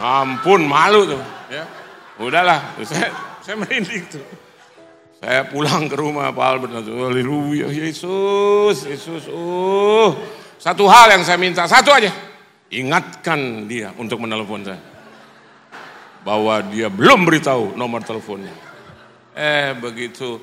Ampun, 0.00 0.66
malu 0.66 1.06
tuh. 1.06 1.22
Ya. 1.52 1.64
Udahlah, 2.18 2.74
saya, 2.82 3.12
saya 3.44 3.54
merinding 3.60 4.04
tuh. 4.10 4.24
Saya 5.20 5.46
pulang 5.48 5.86
ke 5.86 5.96
rumah, 5.96 6.34
Pak 6.34 6.46
Albert, 6.46 6.72
haleluya, 6.84 7.70
Yesus, 7.70 8.86
Yesus, 8.86 9.30
oh. 9.30 10.14
Satu 10.58 10.88
hal 10.88 11.12
yang 11.14 11.22
saya 11.22 11.36
minta, 11.36 11.68
satu 11.68 11.92
aja. 11.92 12.08
Ingatkan 12.72 13.70
dia 13.70 13.92
untuk 14.00 14.18
menelepon 14.18 14.64
saya 14.64 14.80
bahwa 16.24 16.64
dia 16.72 16.88
belum 16.88 17.28
beritahu 17.28 17.76
nomor 17.76 18.00
teleponnya. 18.00 18.50
Eh 19.36 19.76
begitu 19.76 20.40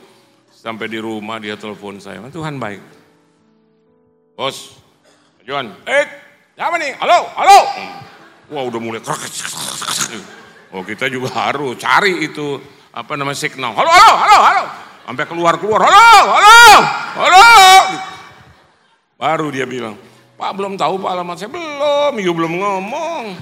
sampai 0.53 0.85
di 0.85 1.01
rumah 1.01 1.41
dia 1.41 1.57
telepon 1.57 1.97
saya, 1.97 2.21
Tuhan 2.29 2.61
baik. 2.61 2.81
Bos, 4.37 4.77
Juan, 5.41 5.73
eh 5.89 6.05
siapa 6.53 6.77
nih? 6.77 6.95
Halo, 7.01 7.19
halo. 7.33 7.59
Wah 8.53 8.63
udah 8.67 8.79
mulai 8.79 9.01
Oh 10.71 10.85
kita 10.87 11.11
juga 11.11 11.33
harus 11.35 11.75
cari 11.81 12.29
itu 12.29 12.61
apa 12.91 13.13
namanya 13.15 13.39
signal. 13.39 13.71
Halo, 13.71 13.87
halo, 13.87 14.11
halo, 14.19 14.37
halo. 14.43 14.63
Sampai 15.07 15.25
keluar 15.27 15.55
keluar, 15.59 15.81
halo, 15.83 16.07
halo, 16.27 16.59
halo. 17.19 17.47
Baru 19.15 19.47
dia 19.51 19.65
bilang, 19.67 19.95
Pak 20.35 20.51
belum 20.55 20.73
tahu 20.75 20.99
Pak 20.99 21.11
alamat 21.11 21.35
saya 21.39 21.51
belum, 21.51 22.13
you 22.19 22.31
belum 22.35 22.53
ngomong. 22.59 23.37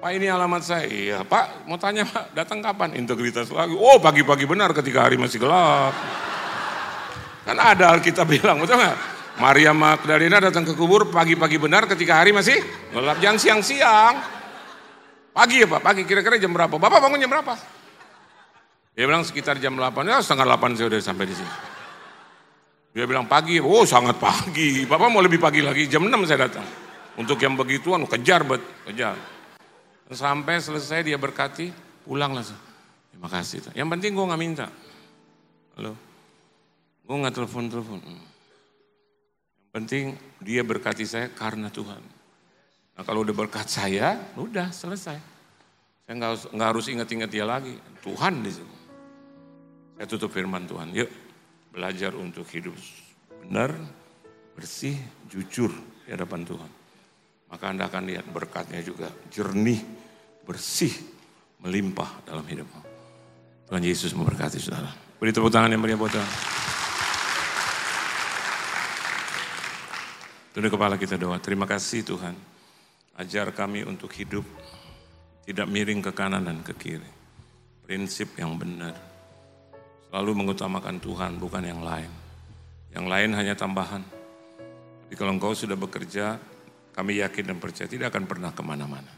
Pak 0.00 0.10
ini 0.16 0.32
alamat 0.32 0.64
saya. 0.64 0.88
Iya 0.88 1.18
Pak 1.24 1.68
mau 1.68 1.76
tanya 1.76 2.08
Pak 2.08 2.32
datang 2.32 2.64
kapan? 2.64 2.96
Integritas 2.96 3.52
lagi. 3.52 3.76
Oh 3.76 4.00
pagi-pagi 4.00 4.48
benar 4.48 4.72
ketika 4.72 5.04
hari 5.04 5.20
masih 5.20 5.40
gelap. 5.40 5.92
Kan 7.44 7.56
ada 7.60 7.96
kita 8.00 8.24
bilang 8.24 8.60
betul 8.60 8.80
nggak? 8.80 8.96
Maria 9.40 9.72
Magdalena 9.72 10.36
datang 10.40 10.68
ke 10.68 10.76
kubur 10.76 11.08
pagi-pagi 11.08 11.56
benar 11.56 11.88
ketika 11.88 12.20
hari 12.20 12.32
masih 12.32 12.60
gelap. 12.92 13.20
Jangan 13.20 13.38
siang-siang. 13.40 14.14
Pagi 15.30 15.62
ya 15.62 15.66
Pak, 15.70 15.80
pagi 15.80 16.02
kira-kira 16.02 16.36
jam 16.40 16.50
berapa? 16.50 16.74
Bapak 16.74 16.98
bangun 16.98 17.20
jam 17.20 17.30
berapa? 17.30 17.79
Dia 18.94 19.06
bilang 19.06 19.22
sekitar 19.22 19.56
jam 19.62 19.78
8, 19.78 20.02
ya 20.02 20.18
setengah 20.18 20.58
8 20.58 20.76
saya 20.76 20.86
udah 20.90 20.98
sampai 21.00 21.26
di 21.30 21.34
sini. 21.38 21.54
Dia 22.90 23.06
bilang 23.06 23.30
pagi, 23.30 23.62
oh 23.62 23.86
sangat 23.86 24.18
pagi. 24.18 24.82
Bapak 24.82 25.08
mau 25.14 25.22
lebih 25.22 25.38
pagi 25.38 25.62
lagi, 25.62 25.86
jam 25.86 26.02
6 26.02 26.26
saya 26.26 26.50
datang. 26.50 26.66
Untuk 27.14 27.38
yang 27.38 27.54
begituan, 27.54 28.02
kejar 28.10 28.42
bet, 28.42 28.62
kejar. 28.90 29.14
Sampai 30.10 30.58
selesai 30.58 31.06
dia 31.06 31.14
berkati, 31.14 31.70
pulang 32.02 32.34
langsung. 32.34 32.58
Terima 33.14 33.30
kasih. 33.30 33.70
Yang 33.78 33.88
penting 33.94 34.10
gue 34.10 34.26
gak 34.26 34.42
minta. 34.42 34.66
Halo. 35.78 35.94
Gue 37.06 37.16
gak 37.22 37.34
telepon-telepon. 37.38 37.98
Yang 38.02 39.70
penting 39.70 40.04
dia 40.42 40.66
berkati 40.66 41.06
saya 41.06 41.30
karena 41.30 41.70
Tuhan. 41.70 42.02
Nah 42.98 43.02
kalau 43.06 43.22
udah 43.22 43.36
berkat 43.38 43.70
saya, 43.70 44.18
udah 44.34 44.74
selesai. 44.74 45.18
Saya 46.10 46.14
nggak 46.18 46.58
nggak 46.58 46.68
harus 46.74 46.90
ingat-ingat 46.90 47.30
dia 47.30 47.46
lagi. 47.46 47.78
Tuhan 48.02 48.42
di 48.42 48.50
sini. 48.50 48.79
Saya 50.00 50.16
tutup 50.16 50.32
firman 50.32 50.64
Tuhan. 50.64 50.96
Yuk 50.96 51.12
belajar 51.76 52.16
untuk 52.16 52.48
hidup 52.56 52.72
benar, 53.44 53.68
bersih, 54.56 54.96
jujur 55.28 55.68
di 56.08 56.16
hadapan 56.16 56.40
Tuhan. 56.40 56.70
Maka 57.52 57.68
Anda 57.68 57.84
akan 57.84 58.08
lihat 58.08 58.24
berkatnya 58.32 58.80
juga 58.80 59.12
jernih, 59.28 59.76
bersih, 60.48 60.88
melimpah 61.60 62.24
dalam 62.24 62.48
hidupmu. 62.48 62.80
Tuhan 63.68 63.84
Yesus 63.84 64.16
memberkati 64.16 64.56
saudara. 64.56 64.88
Beri 65.20 65.36
tepuk 65.36 65.52
tangan 65.52 65.68
yang 65.68 65.84
meriah 65.84 66.00
buat 66.00 66.16
Tuhan. 66.16 66.30
Tunduk 70.56 70.80
kepala 70.80 70.96
kita 70.96 71.20
doa. 71.20 71.36
Terima 71.44 71.68
kasih 71.68 72.08
Tuhan. 72.08 72.32
Ajar 73.20 73.52
kami 73.52 73.84
untuk 73.84 74.16
hidup 74.16 74.48
tidak 75.44 75.68
miring 75.68 76.00
ke 76.00 76.16
kanan 76.16 76.48
dan 76.48 76.64
ke 76.64 76.72
kiri. 76.72 77.10
Prinsip 77.84 78.32
yang 78.40 78.56
benar. 78.56 79.09
Selalu 80.10 80.30
mengutamakan 80.42 80.98
Tuhan 80.98 81.38
bukan 81.38 81.62
yang 81.62 81.86
lain. 81.86 82.10
Yang 82.90 83.06
lain 83.06 83.30
hanya 83.38 83.54
tambahan. 83.54 84.02
Tapi 85.06 85.14
kalau 85.14 85.38
engkau 85.38 85.54
sudah 85.54 85.78
bekerja, 85.78 86.34
kami 86.90 87.22
yakin 87.22 87.54
dan 87.54 87.58
percaya 87.62 87.86
tidak 87.86 88.10
akan 88.10 88.26
pernah 88.26 88.50
ke 88.50 88.62
mana-mana. 88.66 89.14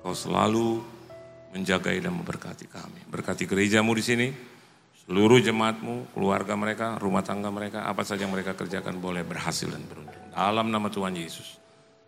Kau 0.00 0.16
selalu 0.16 0.80
menjagai 1.52 2.00
dan 2.00 2.16
memberkati 2.16 2.66
kami. 2.72 3.04
Berkati 3.04 3.44
gerejamu 3.44 3.92
di 3.92 4.00
sini, 4.00 4.28
seluruh 5.04 5.44
jemaatmu, 5.44 6.16
keluarga 6.16 6.56
mereka, 6.56 6.96
rumah 6.96 7.20
tangga 7.20 7.52
mereka, 7.52 7.84
apa 7.84 8.00
saja 8.00 8.24
yang 8.24 8.32
mereka 8.32 8.56
kerjakan 8.56 8.96
boleh 8.96 9.20
berhasil 9.28 9.68
dan 9.68 9.84
beruntung. 9.84 10.24
Dalam 10.32 10.72
nama 10.72 10.88
Tuhan 10.88 11.12
Yesus, 11.12 11.60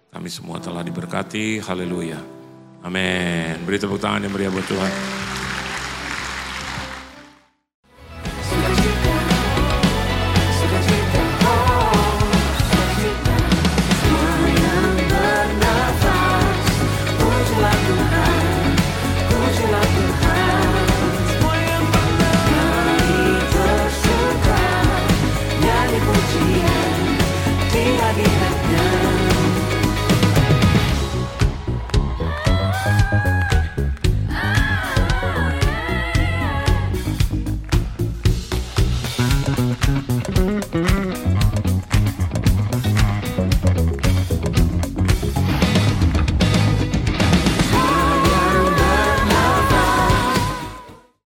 kami 0.08 0.32
semua 0.32 0.56
telah 0.56 0.80
diberkati. 0.80 1.60
Haleluya. 1.60 2.16
Amin. 2.80 3.60
Beri 3.68 3.76
tepuk 3.76 4.00
tangan 4.00 4.24
yang 4.24 4.32
meriah 4.32 4.48
buat 4.48 4.64
Tuhan. 4.64 5.23